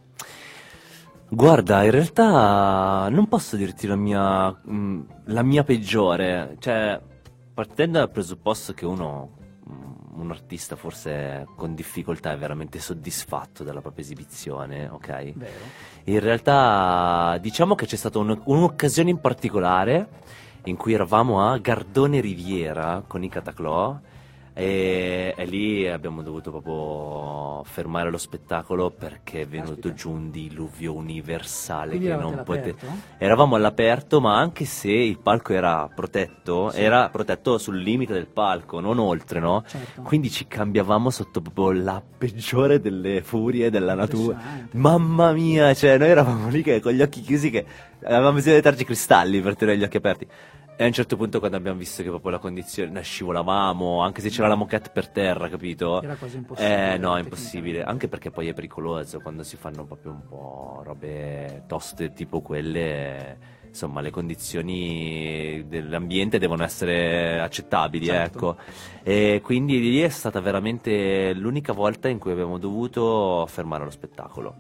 Guarda, 1.28 1.84
in 1.84 1.92
realtà 1.92 3.10
non 3.10 3.28
posso 3.28 3.58
dirti 3.58 3.86
la 3.88 3.96
mia, 3.96 4.50
mh, 4.50 5.06
la 5.26 5.44
mia 5.44 5.64
peggiore, 5.64 6.56
cioè 6.60 7.02
partendo 7.54 7.98
dal 7.98 8.12
presupposto 8.12 8.74
che 8.74 8.86
uno, 8.86 9.42
un 10.16 10.32
artista 10.32 10.76
forse 10.76 11.48
con 11.56 11.76
difficoltà 11.76 12.32
è 12.32 12.38
veramente 12.38 12.80
soddisfatto 12.80 13.64
della 13.64 13.82
propria 13.82 14.04
esibizione, 14.04 14.88
ok? 14.88 15.34
Vero? 15.34 15.52
In 16.06 16.20
realtà 16.20 17.38
diciamo 17.42 17.76
che 17.76 17.86
c'è 17.86 17.96
stata 17.96 18.20
un- 18.20 18.42
un'occasione 18.44 19.10
in 19.10 19.20
particolare 19.20 20.08
in 20.66 20.76
cui 20.78 20.94
eravamo 20.94 21.50
a 21.50 21.58
Gardone 21.58 22.22
Riviera 22.22 23.04
con 23.06 23.24
i 23.24 23.30
Cataclò 23.30 24.00
e, 24.56 25.34
e 25.36 25.46
lì 25.46 25.88
abbiamo 25.88 26.22
dovuto 26.22 26.52
proprio 26.52 27.64
fermare 27.64 28.12
lo 28.12 28.18
spettacolo 28.18 28.92
perché 28.92 29.42
è 29.42 29.48
venuto 29.48 29.74
Caspita. 29.74 29.94
giù 29.96 30.12
un 30.12 30.30
diluvio 30.30 30.94
universale 30.94 31.90
Quindi 31.92 32.08
che 32.08 32.16
non 32.16 32.42
poteva... 32.46 32.78
Eravamo 33.18 33.56
all'aperto, 33.56 34.22
ma 34.22 34.38
anche 34.38 34.66
se 34.66 34.92
il 34.92 35.18
palco 35.18 35.54
era 35.54 35.90
protetto, 35.94 36.70
Sì. 36.70 36.82
era 36.82 37.10
protetto 37.10 37.58
sul 37.58 37.78
limite 37.80 38.14
del 38.14 38.28
palco, 38.28 38.80
non 38.80 39.00
oltre, 39.00 39.40
no? 39.40 39.64
Certo. 39.66 40.02
Quindi 40.04 40.30
ci 40.30 40.46
cambiavamo 40.48 41.10
sotto 41.10 41.42
proprio 41.42 41.72
la 41.84 42.02
peggiore 42.18 42.80
delle 42.80 43.22
furie 43.24 43.70
della 43.72 43.96
natura. 43.96 44.38
Mamma 44.72 45.32
mia, 45.32 45.74
cioè 45.74 45.98
noi 45.98 46.10
eravamo 46.10 46.50
lì 46.50 46.62
che 46.62 46.80
con 46.80 46.92
gli 46.92 47.02
occhi 47.02 47.22
chiusi 47.22 47.50
che 47.50 47.66
avevamo 48.04 48.34
bisogno 48.34 48.56
di 48.56 48.62
darci 48.62 48.86
cristalli 48.86 49.42
per 49.42 49.56
tenere 49.56 49.78
gli 49.78 49.84
occhi 49.84 49.98
aperti. 49.98 50.28
E 50.76 50.84
a 50.84 50.88
un 50.88 50.94
certo 50.94 51.16
punto 51.18 51.38
quando 51.38 51.56
abbiamo 51.56 51.78
visto 51.78 52.02
che 52.02 52.10
proprio 52.10 52.32
la 52.32 52.40
condizione, 52.40 52.90
noi 52.90 53.04
scivolavamo, 53.04 54.02
anche 54.02 54.22
se 54.22 54.30
c'era 54.30 54.48
la 54.48 54.56
moquette 54.56 54.90
per 54.90 55.08
terra, 55.08 55.48
capito? 55.48 56.02
Era 56.02 56.16
quasi 56.16 56.38
impossibile, 56.38 56.94
Eh 56.94 56.98
no, 56.98 57.16
è 57.16 57.20
impossibile, 57.22 57.84
anche 57.84 58.08
perché 58.08 58.32
poi 58.32 58.48
è 58.48 58.54
pericoloso 58.54 59.20
quando 59.20 59.44
si 59.44 59.56
fanno 59.56 59.86
proprio 59.86 60.12
un 60.12 60.26
po' 60.28 60.82
robe 60.84 61.64
toste 61.68 62.12
tipo 62.14 62.42
quelle, 62.42 63.38
insomma 63.68 64.02
le 64.02 64.10
condizioni 64.10 65.64
dell'ambiente 65.68 66.40
devono 66.40 66.64
essere 66.64 67.40
accettabili, 67.40 68.06
Certo. 68.06 68.38
ecco. 68.38 68.58
E 69.04 69.42
quindi 69.44 69.80
lì 69.80 70.00
è 70.00 70.10
stata 70.10 70.40
veramente 70.40 71.34
l'unica 71.34 71.72
volta 71.72 72.10
in 72.10 72.18
cui 72.18 72.32
abbiamo 72.32 72.58
dovuto 72.58 73.46
fermare 73.48 73.84
lo 73.84 73.92
spettacolo. 73.92 74.56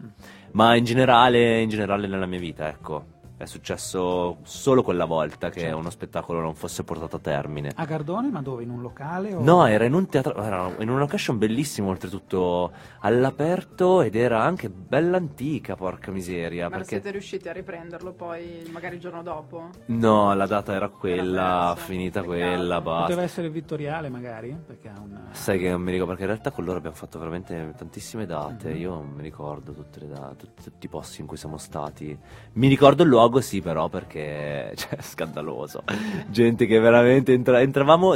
Ma 0.52 0.76
in 0.76 0.84
generale, 0.84 1.60
in 1.60 1.69
generale 1.69 2.06
nella 2.06 2.28
mia 2.28 2.39
vita, 2.39 2.69
ecco. 2.69 3.12
È 3.43 3.45
successo 3.45 4.38
solo 4.43 4.84
quella 4.84 5.03
volta 5.03 5.49
che 5.49 5.60
Certo. 5.60 5.75
uno 5.77 5.89
spettacolo 5.89 6.39
non 6.39 6.56
fosse 6.56 6.86
portato 6.86 7.17
a 7.17 7.19
termine. 7.19 7.73
A 7.75 7.84
Gardone, 7.84 8.29
ma 8.29 8.41
dove? 8.41 8.63
In 8.63 8.69
un 8.69 8.82
locale? 8.82 9.34
O... 9.34 9.43
No, 9.43 9.65
era 9.65 9.84
in 9.84 9.93
un 9.93 10.08
teatro, 10.08 10.41
era 10.41 10.73
in 10.79 10.88
una 10.88 10.99
location 10.99 11.38
bellissima, 11.38 11.89
oltretutto 11.89 12.71
all'aperto 12.99 14.01
ed 14.01 14.15
era 14.15 14.41
anche 14.43 14.69
bella 14.69 15.17
antica, 15.17 15.75
porca 15.75 16.10
miseria. 16.12 16.69
Ma 16.69 16.77
perché 16.77 16.88
siete 16.88 17.12
riusciti 17.12 17.49
a 17.49 17.51
riprenderlo 17.51 18.13
poi, 18.13 18.65
magari 18.71 18.95
il 18.95 19.01
giorno 19.01 19.21
dopo? 19.21 19.69
No, 19.88 20.34
la 20.34 20.45
data 20.47 20.73
era 20.73 20.88
quella, 20.88 21.73
persa, 21.73 21.86
finita 21.89 22.21
peccato. 22.21 22.38
quella, 22.39 22.79
basta. 22.82 23.01
Poteva 23.08 23.21
essere 23.23 23.49
Vittoriale, 23.49 24.08
magari? 24.08 24.58
Perché 24.65 24.88
ha 24.88 24.99
un... 25.01 25.19
Sai 25.32 25.60
che 25.60 25.69
non 25.69 25.82
mi 25.82 25.91
ricordo, 25.91 26.12
perché 26.12 26.23
in 26.23 26.29
realtà 26.29 26.51
con 26.51 26.63
loro 26.63 26.77
abbiamo 26.77 26.95
fatto 26.95 27.19
veramente 27.19 27.73
tantissime 27.77 28.25
date. 28.25 28.69
Mhm. 28.69 28.77
Io 28.79 28.89
non 28.93 29.10
mi 29.10 29.21
ricordo 29.21 29.73
tutte 29.73 29.99
le 29.99 30.08
date, 30.08 30.36
tutti, 30.38 30.63
tutti 30.63 30.86
i 30.86 30.89
posti 30.89 31.19
in 31.19 31.27
cui 31.27 31.36
siamo 31.36 31.58
stati. 31.58 32.17
Mi 32.53 32.67
ricordo 32.69 33.03
il 33.03 33.10
luogo, 33.10 33.33
sì, 33.41 33.62
però, 33.62 33.89
perché 33.89 34.74
cioè, 34.78 34.98
è 34.98 35.02
scandaloso. 35.02 35.84
Gente 36.28 36.65
che 36.65 36.80
veramente 36.80 37.34
entra- 37.34 37.62
entravamo. 37.62 38.15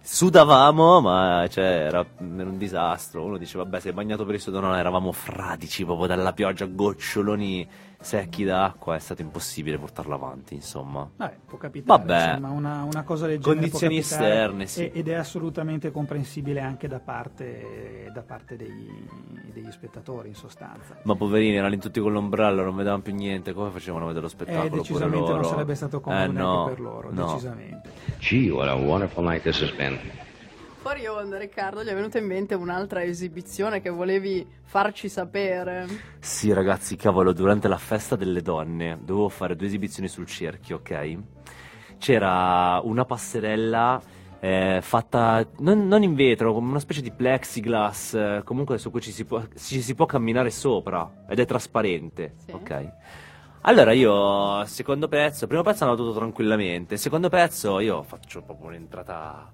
Sudavamo, 0.00 1.00
ma 1.00 1.46
cioè, 1.48 1.64
era, 1.64 2.06
un 2.18 2.58
disastro. 2.58 3.24
Uno 3.24 3.38
dice, 3.38 3.58
vabbè, 3.58 3.80
sei 3.80 3.92
bagnato 3.92 4.24
per 4.24 4.36
il 4.36 4.40
sudo. 4.40 4.60
No, 4.60 4.76
eravamo 4.76 5.10
fradici 5.12 5.84
proprio 5.84 6.06
dalla 6.06 6.32
pioggia, 6.32 6.66
goccioloni 6.66 7.68
secchi 8.00 8.44
d'acqua. 8.44 8.94
È 8.96 8.98
stato 8.98 9.22
impossibile 9.22 9.78
portarlo 9.78 10.14
avanti, 10.14 10.54
insomma. 10.54 11.08
Vabbè, 11.16 11.36
può 11.46 11.58
capitare, 11.58 11.98
Vabbè. 12.04 12.28
insomma, 12.28 12.50
una, 12.50 12.82
una 12.84 13.02
cosa 13.02 13.26
del 13.26 13.38
genere 13.38 13.60
Condizioni 13.60 13.96
esterne, 13.98 14.66
sì. 14.66 14.90
Ed 14.90 15.08
è 15.08 15.14
assolutamente 15.14 15.90
comprensibile 15.90 16.60
anche 16.60 16.88
da 16.88 17.00
parte, 17.00 18.10
da 18.12 18.22
parte 18.22 18.56
dei- 18.56 19.08
degli 19.52 19.70
spettatori, 19.70 20.28
in 20.28 20.34
sostanza. 20.34 20.96
Ma 21.02 21.14
poverini, 21.14 21.54
erano 21.56 21.70
lì 21.70 21.78
tutti 21.78 22.00
con 22.00 22.12
l'ombrello, 22.12 22.62
non 22.62 22.76
vedevano 22.76 23.02
più 23.02 23.14
niente. 23.14 23.52
Come 23.52 23.70
facevano 23.70 24.04
a 24.04 24.08
vedere 24.08 24.24
lo 24.26 24.30
spettacolo? 24.30 24.64
Eh, 24.66 24.70
decisamente 24.70 25.16
non 25.28 25.36
loro? 25.36 25.48
sarebbe 25.48 25.74
stato 25.74 26.00
comodo 26.00 26.22
Eh, 26.22 26.26
no, 26.32 26.64
per 26.66 26.80
loro, 26.80 27.10
no. 27.12 27.26
decisamente. 27.26 27.90
Gee, 28.18 28.50
what 28.50 28.68
a 28.68 28.74
wonderful 28.74 29.24
night 29.24 29.42
this 29.42 29.60
has 29.62 29.70
been. 29.72 29.98
Fuori 30.86 31.04
onda, 31.08 31.36
Riccardo, 31.36 31.82
gli 31.82 31.88
è 31.88 31.94
venuta 31.96 32.18
in 32.18 32.26
mente 32.26 32.54
un'altra 32.54 33.02
esibizione 33.02 33.80
che 33.80 33.90
volevi 33.90 34.46
farci 34.62 35.08
sapere. 35.08 35.84
Sì, 36.20 36.52
ragazzi, 36.52 36.94
cavolo, 36.94 37.32
durante 37.32 37.66
la 37.66 37.76
festa 37.76 38.14
delle 38.14 38.40
donne 38.40 38.96
dovevo 39.02 39.28
fare 39.28 39.56
due 39.56 39.66
esibizioni 39.66 40.06
sul 40.06 40.26
cerchio, 40.26 40.76
ok? 40.76 41.18
C'era 41.98 42.80
una 42.84 43.04
passerella 43.04 44.00
eh, 44.38 44.78
fatta 44.80 45.44
non, 45.58 45.88
non 45.88 46.04
in 46.04 46.14
vetro, 46.14 46.52
come 46.52 46.70
una 46.70 46.78
specie 46.78 47.00
di 47.00 47.10
plexiglass, 47.10 48.14
eh, 48.14 48.42
comunque 48.44 48.78
su 48.78 48.92
cui 48.92 49.00
ci 49.00 49.10
si, 49.10 49.24
può, 49.24 49.42
ci 49.56 49.82
si 49.82 49.96
può 49.96 50.06
camminare 50.06 50.50
sopra 50.50 51.24
ed 51.28 51.40
è 51.40 51.44
trasparente, 51.46 52.34
Sì. 52.44 52.52
ok? 52.52 52.92
Allora 53.62 53.90
io, 53.90 54.64
secondo 54.66 55.08
pezzo, 55.08 55.48
primo 55.48 55.64
pezzo 55.64 55.82
è 55.82 55.88
andato 55.88 56.06
tutto 56.06 56.20
tranquillamente, 56.20 56.96
secondo 56.96 57.28
pezzo 57.28 57.80
io 57.80 58.04
faccio 58.04 58.40
proprio 58.42 58.68
un'entrata 58.68 59.52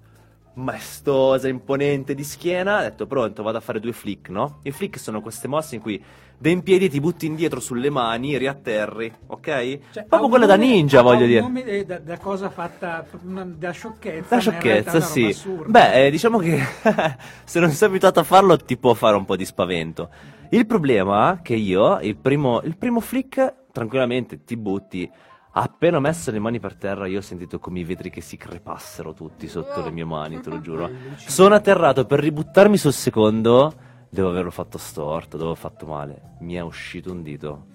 maestosa, 0.55 1.49
imponente 1.49 2.15
di 2.15 2.25
schiena, 2.25 2.79
ho 2.79 2.83
detto 2.83 3.07
pronto, 3.07 3.43
vado 3.43 3.59
a 3.59 3.61
fare 3.61 3.81
due 3.81 3.93
flick, 3.93 4.29
no? 4.29 4.59
I 4.63 4.71
flick 4.71 4.99
sono 4.99 5.21
queste 5.21 5.49
mosse 5.49 5.77
in 5.77 5.81
cui 5.81 6.03
da 6.37 6.49
in 6.51 6.63
piedi 6.63 6.89
ti 6.91 6.99
butti 7.01 7.25
indietro 7.27 7.61
sulle 7.61 7.89
mani, 7.89 8.37
riatterri, 8.37 9.13
ok? 9.29 9.45
Cioè, 9.45 10.03
ha 10.03 10.07
proprio 10.09 10.29
quella 10.29 10.47
da 10.47 10.57
nome- 10.57 10.69
ninja, 10.69 10.99
ha 10.99 11.03
voglio 11.03 11.27
dire. 11.27 11.41
nome 11.41 11.65
eh, 11.65 11.85
da, 11.85 11.99
da 11.99 12.19
cosa 12.19 12.51
fatta, 12.51 13.07
una- 13.25 13.45
da 13.45 13.71
sciocchezza. 13.71 14.37
È 14.37 14.41
sciocchezza, 14.41 15.01
sì. 15.01 15.27
assurda. 15.27 15.69
Beh, 15.71 16.07
eh, 16.07 16.11
diciamo 16.11 16.39
che 16.39 16.59
se 17.45 17.61
non 17.61 17.71
sei 17.71 17.89
abituato 17.89 18.21
a 18.21 18.25
farlo 18.25 18.57
ti 18.57 18.77
può 18.77 18.93
fare 18.95 19.17
un 19.17 19.25
po' 19.25 19.37
di 19.37 19.45
spavento. 19.45 20.11
Il 20.51 20.67
problema 20.67 21.39
è 21.39 21.43
che 21.43 21.55
io, 21.55 21.99
il 22.01 22.17
primo, 22.17 22.61
il 22.63 22.77
primo 22.77 23.01
flick, 23.01 23.55
tranquillamente 23.73 24.45
ti 24.45 24.57
butti. 24.57 25.11
Appena 25.55 26.01
messo 26.01 26.31
le 26.31 26.39
mani 26.39 26.59
per 26.61 26.77
terra, 26.77 27.07
io 27.07 27.19
ho 27.19 27.23
sentito 27.23 27.59
come 27.59 27.81
i 27.81 27.85
vetri 27.85 28.09
che 28.09 28.23
si 28.23 28.39
crepassero 28.39 29.13
tutti 29.13 29.49
sotto 29.49 29.83
le 29.83 29.91
mie 29.91 30.05
mani, 30.05 30.41
te 30.41 30.49
lo 30.49 30.63
giuro. 30.63 30.89
Sono 31.17 31.55
atterrato 31.55 32.07
per 32.07 32.21
ributtarmi 32.21 32.79
sul 32.79 32.95
secondo. 32.95 33.75
Devo 34.09 34.31
averlo 34.31 34.51
fatto 34.51 34.79
storto, 34.79 35.37
devo 35.37 35.51
aver 35.51 35.61
fatto 35.61 35.85
male. 35.85 36.37
Mi 36.41 36.55
è 36.55 36.61
uscito 36.61 37.13
un 37.13 37.23
dito. 37.23 37.67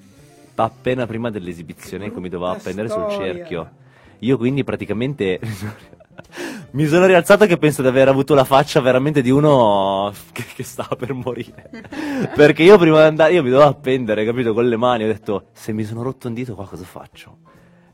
Appena 0.55 1.05
prima 1.05 1.29
dell'esibizione 1.29 2.09
cui 2.09 2.21
mi 2.21 2.29
doveva 2.29 2.53
appendere 2.53 2.89
sul 2.89 3.03
storia. 3.11 3.33
cerchio. 3.33 3.71
Io 4.19 4.37
quindi 4.37 4.63
praticamente 4.63 5.39
mi 6.71 6.87
sono 6.87 7.05
rialzato 7.05 7.45
che 7.45 7.57
penso 7.57 7.83
di 7.83 7.89
aver 7.89 8.07
avuto 8.07 8.33
la 8.33 8.43
faccia 8.43 8.81
veramente 8.81 9.21
di 9.21 9.29
uno 9.29 10.11
che, 10.31 10.45
che 10.55 10.63
stava 10.63 10.95
per 10.95 11.13
morire. 11.13 11.69
Perché 12.33 12.63
io 12.63 12.79
prima 12.79 13.01
di 13.01 13.05
andare, 13.05 13.33
io 13.33 13.43
mi 13.43 13.51
dovevo 13.51 13.69
appendere, 13.69 14.25
capito, 14.25 14.55
con 14.55 14.67
le 14.67 14.77
mani, 14.77 15.03
ho 15.03 15.07
detto, 15.07 15.49
se 15.53 15.73
mi 15.73 15.83
sono 15.83 16.01
rotto 16.01 16.27
un 16.27 16.33
dito 16.33 16.55
qua 16.55 16.65
cosa 16.65 16.83
faccio? 16.83 17.37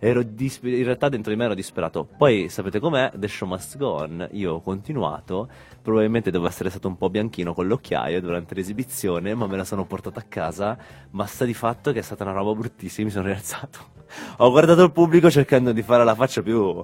Ero 0.06 0.22
dispe- 0.22 0.76
in 0.76 0.84
realtà 0.84 1.08
dentro 1.08 1.32
di 1.32 1.38
me 1.38 1.46
ero 1.46 1.54
disperato. 1.54 2.04
Poi 2.04 2.50
sapete 2.50 2.82
com'è? 2.82 3.10
The 3.16 3.28
show 3.30 3.48
must 3.48 3.78
go 3.78 4.02
on. 4.02 4.28
Io 4.32 4.56
ho 4.56 4.62
continuato. 4.62 5.48
Probabilmente 5.82 6.30
devo 6.30 6.46
essere 6.46 6.70
stato 6.70 6.90
un 6.90 6.98
po' 6.98 7.10
bianchino 7.10 7.54
con 7.54 7.68
l'occhiaio 7.68 8.20
durante 8.20 8.54
l'esibizione, 8.54 9.34
ma 9.34 9.48
me 9.48 9.56
la 9.56 9.64
sono 9.64 9.86
portata 9.86 10.20
a 10.20 10.26
casa. 10.28 10.78
Ma 11.12 11.26
sta 11.26 11.46
di 11.46 11.54
fatto 11.54 11.94
che 11.94 12.00
è 12.00 12.02
stata 12.02 12.24
una 12.24 12.34
roba 12.34 12.54
bruttissima. 12.54 13.06
Mi 13.06 13.14
sono 13.14 13.28
rialzato. 13.28 13.80
Ho 14.40 14.52
guardato 14.52 14.84
il 14.84 14.92
pubblico 14.92 15.32
cercando 15.32 15.72
di 15.72 15.82
fare 15.84 16.04
la 16.04 16.16
faccia 16.16 16.42
più, 16.42 16.84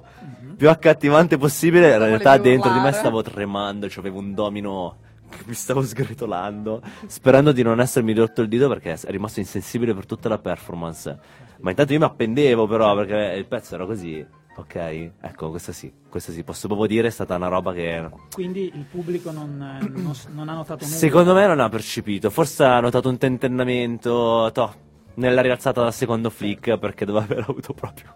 più 0.56 0.70
accattivante 0.70 1.36
possibile. 1.36 1.92
In 1.92 1.98
realtà 1.98 2.38
dentro 2.38 2.70
di 2.70 2.76
me 2.76 2.84
urlare. 2.84 2.96
stavo 2.96 3.20
tremando. 3.20 3.86
Cioè 3.86 3.98
avevo 3.98 4.18
un 4.18 4.32
domino 4.32 4.96
che 5.28 5.42
mi 5.44 5.52
stavo 5.52 5.82
sgretolando. 5.84 6.80
Sperando 7.04 7.52
di 7.52 7.62
non 7.62 7.80
essermi 7.80 8.14
rotto 8.14 8.40
il 8.40 8.48
dito 8.48 8.66
perché 8.66 8.94
è 8.94 9.10
rimasto 9.10 9.40
insensibile 9.40 9.92
per 9.92 10.06
tutta 10.06 10.30
la 10.30 10.38
performance. 10.38 11.48
Ma 11.60 11.70
intanto 11.70 11.92
io 11.92 11.98
mi 11.98 12.04
appendevo 12.04 12.66
però 12.66 12.94
perché 12.94 13.36
il 13.36 13.46
pezzo 13.46 13.74
era 13.74 13.84
così. 13.86 14.24
Ok, 14.56 14.74
ecco, 14.74 15.50
questa 15.50 15.72
sì, 15.72 15.92
questa 16.08 16.32
sì, 16.32 16.42
posso 16.42 16.66
proprio 16.66 16.86
dire, 16.88 17.08
è 17.08 17.10
stata 17.10 17.36
una 17.36 17.48
roba 17.48 17.72
che 17.72 18.10
Quindi 18.32 18.70
il 18.74 18.84
pubblico 18.84 19.30
non, 19.30 19.56
non 19.56 20.14
non 20.32 20.48
ha 20.48 20.54
notato 20.54 20.84
nulla. 20.84 20.96
secondo 20.96 21.32
me 21.34 21.46
non 21.46 21.60
ha 21.60 21.68
percepito, 21.68 22.28
forse 22.30 22.64
ha 22.64 22.80
notato 22.80 23.08
un 23.08 23.16
tentennamento, 23.16 24.50
toh, 24.52 24.74
nella 25.14 25.40
rialzata 25.40 25.82
dal 25.82 25.94
secondo 25.94 26.28
flick 26.30 26.76
perché 26.78 27.04
doveva 27.04 27.24
aver 27.24 27.44
avuto 27.48 27.72
proprio 27.72 28.14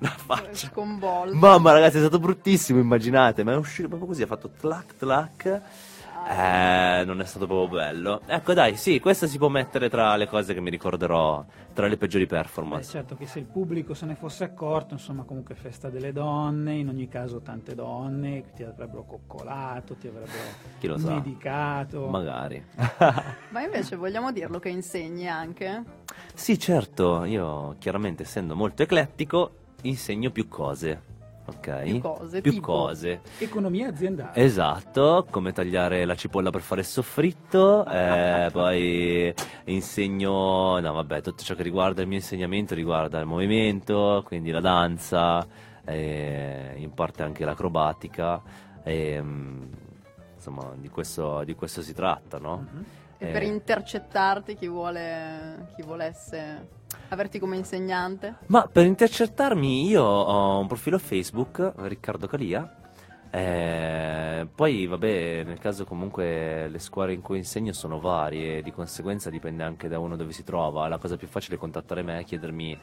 una 0.00 0.10
faccia. 0.16 0.68
Sconvolto. 0.68 1.34
Mamma 1.36 1.72
ragazzi 1.72 1.96
è 1.96 2.00
stato 2.00 2.18
bruttissimo, 2.18 2.78
immaginate, 2.80 3.44
ma 3.44 3.52
è 3.52 3.56
uscito 3.56 3.88
proprio 3.88 4.08
così, 4.08 4.22
ha 4.22 4.26
fatto 4.26 4.50
tlac 4.58 4.96
tlac. 4.96 5.62
Eh, 6.30 7.04
non 7.06 7.20
è 7.20 7.24
stato 7.24 7.46
proprio 7.46 7.68
bello. 7.78 8.20
Ecco 8.26 8.52
dai, 8.52 8.76
sì, 8.76 9.00
questa 9.00 9.26
si 9.26 9.38
può 9.38 9.48
mettere 9.48 9.88
tra 9.88 10.14
le 10.16 10.26
cose 10.28 10.52
che 10.52 10.60
mi 10.60 10.68
ricorderò, 10.68 11.42
tra 11.72 11.86
le 11.86 11.96
peggiori 11.96 12.24
Beh, 12.26 12.36
performance. 12.36 12.90
certo 12.90 13.16
che 13.16 13.26
se 13.26 13.38
il 13.38 13.46
pubblico 13.46 13.94
se 13.94 14.04
ne 14.04 14.14
fosse 14.14 14.44
accorto, 14.44 14.92
insomma, 14.92 15.22
comunque 15.22 15.54
festa 15.54 15.88
delle 15.88 16.12
donne, 16.12 16.74
in 16.74 16.88
ogni 16.88 17.08
caso 17.08 17.40
tante 17.40 17.74
donne 17.74 18.42
che 18.42 18.52
ti 18.56 18.62
avrebbero 18.62 19.04
coccolato, 19.04 19.94
ti 19.94 20.08
avrebbero 20.08 20.36
Chi 20.78 20.86
lo 20.86 20.98
sa? 20.98 21.14
medicato. 21.14 22.06
Magari. 22.08 22.62
Ma 23.48 23.62
invece 23.62 23.96
vogliamo 23.96 24.30
dirlo 24.30 24.58
che 24.58 24.68
insegni 24.68 25.26
anche? 25.28 25.82
sì, 26.34 26.58
certo, 26.58 27.24
io 27.24 27.74
chiaramente 27.78 28.24
essendo 28.24 28.54
molto 28.54 28.82
eclettico 28.82 29.52
insegno 29.82 30.30
più 30.30 30.46
cose. 30.46 31.16
Ok? 31.48 31.82
Più 31.82 32.00
cose, 32.00 32.40
Più 32.42 32.60
cose. 32.60 33.20
Economia 33.38 33.88
aziendale. 33.88 34.32
Esatto, 34.34 35.26
come 35.30 35.52
tagliare 35.52 36.04
la 36.04 36.14
cipolla 36.14 36.50
per 36.50 36.60
fare 36.60 36.82
il 36.82 36.86
soffritto, 36.86 37.86
eh, 37.86 38.48
poi 38.52 39.32
insegno, 39.64 40.78
no 40.78 40.92
vabbè, 40.92 41.22
tutto 41.22 41.42
ciò 41.42 41.54
che 41.54 41.62
riguarda 41.62 42.02
il 42.02 42.08
mio 42.08 42.18
insegnamento 42.18 42.74
riguarda 42.74 43.18
il 43.18 43.26
movimento, 43.26 44.22
quindi 44.26 44.50
la 44.50 44.60
danza, 44.60 45.46
eh, 45.84 46.74
in 46.76 46.92
parte 46.92 47.22
anche 47.22 47.44
l'acrobatica, 47.46 48.42
e, 48.84 49.20
mm, 49.20 49.62
insomma 50.34 50.72
di 50.76 50.88
questo, 50.90 51.42
di 51.44 51.54
questo 51.54 51.80
si 51.80 51.94
tratta, 51.94 52.38
no? 52.38 52.66
Mhm. 52.70 52.84
E 53.18 53.28
Eh, 53.28 53.32
per 53.32 53.42
intercettarti 53.42 54.54
chi 54.54 54.68
vuole 54.68 55.68
chi 55.74 55.82
volesse 55.82 56.68
averti 57.08 57.38
come 57.38 57.56
insegnante? 57.56 58.36
Ma 58.46 58.66
per 58.70 58.86
intercettarmi 58.86 59.86
io 59.86 60.02
ho 60.02 60.58
un 60.60 60.66
profilo 60.68 60.98
Facebook, 60.98 61.72
Riccardo 61.76 62.26
Calia. 62.26 62.74
eh, 63.30 64.46
poi 64.54 64.86
vabbè, 64.86 65.42
nel 65.44 65.58
caso 65.58 65.84
comunque 65.84 66.68
le 66.68 66.78
scuole 66.78 67.12
in 67.12 67.20
cui 67.20 67.36
insegno 67.38 67.72
sono 67.72 68.00
varie, 68.00 68.62
di 68.62 68.72
conseguenza 68.72 69.28
dipende 69.30 69.62
anche 69.64 69.88
da 69.88 69.98
uno 69.98 70.16
dove 70.16 70.32
si 70.32 70.44
trova. 70.44 70.88
La 70.88 70.98
cosa 70.98 71.16
più 71.16 71.26
facile 71.26 71.56
è 71.56 71.58
contattare 71.58 72.02
me 72.02 72.20
e 72.20 72.24
chiedermi 72.24 72.78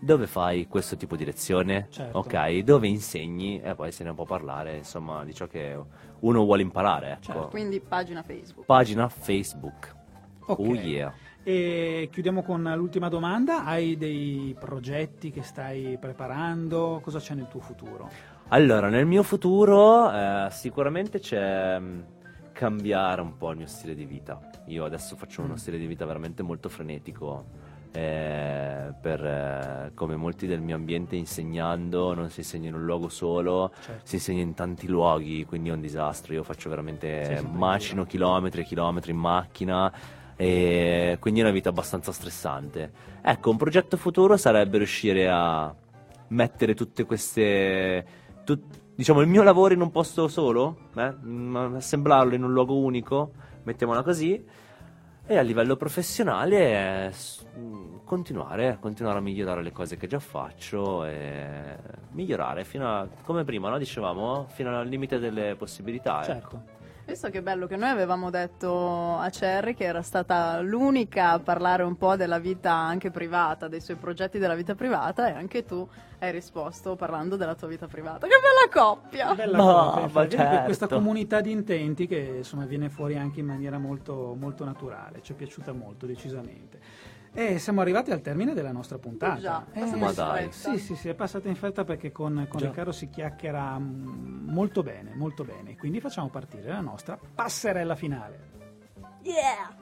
dove 0.00 0.26
fai 0.26 0.66
questo 0.66 0.96
tipo 0.96 1.16
di 1.16 1.24
lezione, 1.24 1.86
Certo. 1.90 2.18
ok, 2.18 2.58
dove 2.58 2.86
insegni 2.88 3.60
e 3.60 3.74
poi 3.74 3.90
se 3.92 4.04
ne 4.04 4.14
può 4.14 4.24
parlare, 4.24 4.76
insomma, 4.76 5.24
di 5.24 5.34
ciò 5.34 5.46
che 5.46 5.78
uno 6.20 6.44
vuole 6.44 6.62
imparare, 6.62 7.12
ecco. 7.12 7.22
Certo. 7.22 7.48
Quindi 7.48 7.80
pagina 7.80 8.22
Facebook. 8.22 8.66
Pagina 8.66 9.08
Facebook. 9.08 9.96
Ok. 10.46 10.58
Oh 10.58 10.74
yeah. 10.74 11.12
E 11.42 12.08
chiudiamo 12.12 12.42
con 12.42 12.62
l'ultima 12.76 13.08
domanda. 13.08 13.64
Hai 13.64 13.96
dei 13.96 14.54
progetti 14.58 15.30
che 15.30 15.42
stai 15.42 15.96
preparando? 15.98 17.00
Cosa 17.02 17.18
c'è 17.18 17.34
nel 17.34 17.48
tuo 17.48 17.60
futuro? 17.60 18.10
Allora, 18.48 18.88
nel 18.88 19.06
mio 19.06 19.22
futuro 19.22 20.10
eh, 20.12 20.48
sicuramente 20.50 21.20
c'è 21.20 21.78
mh, 21.78 22.04
cambiare 22.52 23.20
un 23.20 23.36
po' 23.36 23.50
il 23.50 23.58
mio 23.58 23.66
stile 23.66 23.94
di 23.94 24.04
vita. 24.04 24.40
Io 24.66 24.84
adesso 24.84 25.16
faccio 25.16 25.42
uno 25.42 25.56
stile 25.56 25.78
di 25.78 25.86
vita 25.86 26.04
veramente 26.06 26.42
molto 26.42 26.68
frenetico. 26.68 27.44
Eh, 27.92 28.92
per, 29.00 29.24
eh, 29.24 29.90
come 29.94 30.16
molti 30.16 30.46
del 30.46 30.60
mio 30.60 30.74
ambiente 30.76 31.16
insegnando 31.16 32.14
non 32.14 32.30
si 32.30 32.40
insegna 32.40 32.68
in 32.68 32.74
un 32.74 32.84
luogo 32.84 33.08
solo 33.08 33.72
Certo. 33.80 34.00
si 34.04 34.16
insegna 34.16 34.42
in 34.42 34.54
tanti 34.54 34.86
luoghi 34.86 35.44
quindi 35.46 35.70
è 35.70 35.72
un 35.72 35.80
disastro 35.80 36.34
io 36.34 36.42
faccio 36.42 36.62
Sì, 36.62 36.68
veramente 36.68 37.24
sempre 37.36 37.58
macino 37.58 38.04
chilometri 38.04 38.60
e 38.60 38.64
chilometri 38.64 39.10
in 39.12 39.16
macchina 39.18 39.92
e 40.36 41.16
quindi 41.20 41.40
è 41.40 41.42
una 41.42 41.52
vita 41.52 41.70
abbastanza 41.70 42.12
stressante 42.12 42.92
ecco 43.22 43.50
un 43.50 43.56
progetto 43.56 43.96
futuro 43.96 44.36
sarebbe 44.36 44.78
riuscire 44.78 45.28
a 45.28 45.74
mettere 46.28 46.74
tutte 46.74 47.04
queste 47.04 48.04
tut- 48.44 48.76
diciamo 48.94 49.20
il 49.20 49.28
mio 49.28 49.42
lavoro 49.42 49.74
in 49.74 49.80
un 49.80 49.90
posto 49.90 50.28
solo 50.28 50.90
eh? 50.94 51.14
Assemblarlo 51.76 52.34
in 52.34 52.44
un 52.44 52.52
luogo 52.52 52.76
unico 52.76 53.32
mettiamola 53.64 54.02
così 54.02 54.44
e 55.30 55.36
a 55.36 55.42
livello 55.42 55.76
professionale 55.76 57.10
eh, 57.10 57.12
mm, 57.58 57.98
continuare, 58.04 58.78
continuare 58.80 59.18
a 59.18 59.20
migliorare 59.20 59.62
le 59.62 59.72
cose 59.72 59.98
che 59.98 60.06
già 60.06 60.18
faccio 60.18 61.04
e 61.04 61.76
migliorare 62.12 62.64
fino 62.64 62.88
a, 62.88 63.06
come 63.24 63.44
prima, 63.44 63.68
no? 63.68 63.76
dicevamo, 63.76 64.46
fino 64.48 64.74
al 64.74 64.88
limite 64.88 65.18
delle 65.18 65.54
possibilità. 65.54 66.22
ecco. 66.22 66.32
Certo. 66.32 66.77
Visto 67.08 67.30
che 67.30 67.40
bello 67.40 67.66
che 67.66 67.76
noi 67.76 67.88
avevamo 67.88 68.28
detto 68.28 69.16
a 69.16 69.30
Cherry 69.30 69.72
che 69.72 69.84
era 69.84 70.02
stata 70.02 70.60
l'unica 70.60 71.30
a 71.30 71.38
parlare 71.38 71.82
un 71.82 71.96
po' 71.96 72.16
della 72.16 72.38
vita 72.38 72.70
anche 72.70 73.10
privata, 73.10 73.66
dei 73.66 73.80
suoi 73.80 73.96
progetti 73.96 74.38
della 74.38 74.54
vita 74.54 74.74
privata 74.74 75.26
e 75.26 75.32
anche 75.32 75.64
tu 75.64 75.88
hai 76.18 76.30
risposto 76.30 76.96
parlando 76.96 77.36
della 77.36 77.54
tua 77.54 77.66
vita 77.66 77.86
privata. 77.86 78.26
Che 78.26 78.34
bella 78.38 78.84
coppia! 78.84 79.34
Bella 79.34 79.56
No, 79.56 79.90
cosa, 80.02 80.10
ma 80.12 80.28
certo. 80.28 80.64
questa 80.64 80.86
comunità 80.86 81.40
di 81.40 81.50
intenti 81.50 82.06
che 82.06 82.34
insomma 82.36 82.66
viene 82.66 82.90
fuori 82.90 83.16
anche 83.16 83.40
in 83.40 83.46
maniera 83.46 83.78
molto, 83.78 84.36
molto 84.38 84.66
naturale, 84.66 85.22
ci 85.22 85.32
è 85.32 85.34
piaciuta 85.34 85.72
molto 85.72 86.04
decisamente. 86.04 86.78
E 87.38 87.60
siamo 87.60 87.80
arrivati 87.82 88.10
al 88.10 88.20
termine 88.20 88.52
della 88.52 88.72
nostra 88.72 88.98
puntata. 88.98 89.36
Eh 89.36 89.40
già, 89.40 89.64
eh, 89.72 89.96
ma 89.96 90.10
dai. 90.10 90.50
Sì, 90.50 90.76
sì, 90.76 90.96
sì, 90.96 91.08
è 91.08 91.14
passata 91.14 91.46
in 91.46 91.54
fretta 91.54 91.84
perché 91.84 92.10
con, 92.10 92.48
con 92.48 92.60
Riccardo 92.60 92.90
si 92.90 93.08
chiacchiera 93.10 93.78
molto 93.78 94.82
bene, 94.82 95.14
molto 95.14 95.44
bene. 95.44 95.76
Quindi 95.76 96.00
facciamo 96.00 96.30
partire 96.30 96.68
la 96.68 96.80
nostra 96.80 97.16
passerella 97.16 97.94
finale. 97.94 98.40
Yeah! 99.22 99.72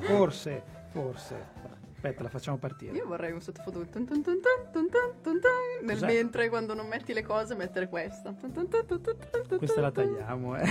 Forse, 0.00 0.62
forse. 0.90 1.46
Aspetta, 1.94 2.22
la 2.22 2.28
facciamo 2.28 2.58
partire. 2.58 2.94
Io 2.98 3.06
vorrei 3.06 3.32
un 3.32 3.40
sottofondo 3.40 3.86
tun 3.86 4.04
tun 4.04 4.22
tun 4.22 4.40
nel 5.84 6.04
mentre 6.04 6.50
quando 6.50 6.74
non 6.74 6.86
metti 6.86 7.14
le 7.14 7.22
cose 7.22 7.54
mettere 7.54 7.88
questa. 7.88 8.34
Questa 9.56 9.80
la 9.80 9.90
tagliamo, 9.90 10.56
eh. 10.58 10.66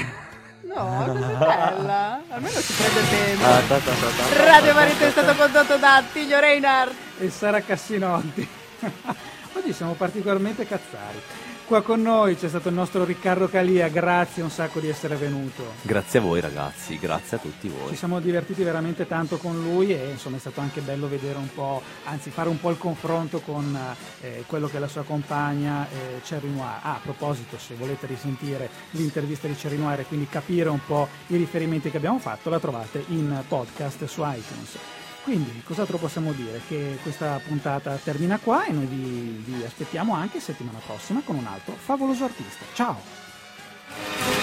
No, 0.66 1.04
così 1.06 1.34
bella. 1.34 2.22
Almeno 2.30 2.60
si 2.60 2.74
prende 2.74 3.10
tempo. 3.10 3.44
Ah, 3.46 3.60
ta, 3.68 3.78
ta, 3.80 3.92
ta, 3.92 4.08
ta. 4.36 4.46
Radio 4.46 4.74
Varieté 4.74 5.08
è 5.08 5.12
stato 5.12 5.36
condotto 5.36 5.78
da 5.78 5.96
Attilio 5.98 6.40
Reinhardt. 6.40 6.94
e 7.20 7.30
Sara 7.30 7.62
Cassinotti. 7.62 8.48
Oggi 9.54 9.74
siamo 9.74 9.94
particolarmente 9.94 10.66
cazzari. 10.66 11.22
Qua 11.66 11.82
con 11.82 12.02
noi 12.02 12.36
c'è 12.36 12.50
stato 12.50 12.68
il 12.68 12.76
nostro 12.76 13.06
Riccardo 13.06 13.48
Calia, 13.48 13.88
grazie 13.88 14.44
un 14.44 14.50
sacco 14.50 14.82
di 14.82 14.90
essere 14.90 15.16
venuto. 15.16 15.64
Grazie 15.82 16.20
a 16.20 16.22
voi 16.22 16.42
ragazzi, 16.42 17.00
grazie 17.00 17.38
a 17.38 17.40
tutti 17.40 17.70
Ci 17.70 17.74
voi. 17.74 17.96
siamo 17.96 18.20
divertiti 18.20 18.64
veramente 18.64 19.08
tanto 19.08 19.38
con 19.38 19.60
lui 19.62 19.92
e 19.92 20.10
insomma 20.12 20.36
è 20.36 20.40
stato 20.40 20.60
anche 20.60 20.82
bello 20.82 21.08
vedere 21.08 21.38
un 21.38 21.48
po', 21.54 21.82
anzi 22.04 22.32
fare 22.32 22.50
un 22.50 22.60
po' 22.60 22.70
il 22.70 22.78
confronto 22.78 23.40
con 23.40 23.76
eh, 24.22 24.44
quello 24.46 24.68
che 24.68 24.76
è 24.78 24.80
la 24.80 24.90
sua 24.90 25.04
compagna 25.04 25.88
eh, 25.90 26.20
Cherry 26.22 26.50
Noir. 26.50 26.80
Ah, 26.82 26.96
a 26.96 27.00
proposito, 27.02 27.58
se 27.58 27.76
volete 27.76 28.08
risentire 28.08 28.70
l'intervista 28.92 29.48
di 29.48 29.56
Cherry 29.56 29.78
Noir 29.78 30.02
e 30.02 30.06
quindi 30.06 30.28
capire 30.28 30.68
un 30.70 30.84
po' 30.86 31.08
i 31.28 31.38
riferimenti 31.38 31.90
che 31.90 31.98
abbiamo 31.98 32.20
fatto, 32.20 32.50
la 32.50 32.60
trovate 32.60 33.06
in 33.08 33.42
podcast 33.48 34.04
su 34.06 34.22
iTunes. 34.22 34.93
Quindi 35.24 35.62
cos'altro 35.64 35.98
possiamo 35.98 36.34
dire? 36.34 36.62
Che 36.68 37.00
questa 37.02 37.40
puntata 37.48 37.96
termina 37.96 38.38
qua 38.40 38.66
e 38.66 38.74
noi 38.74 38.86
vi, 38.86 39.42
vi 39.46 39.64
aspettiamo 39.64 40.14
anche 40.14 40.42
settimana 40.42 40.80
prossima 40.86 41.22
con 41.24 41.38
un 41.38 41.46
altro 41.46 41.76
favoloso 41.76 42.26
artista. 42.26 42.66
Ciao! 42.74 44.43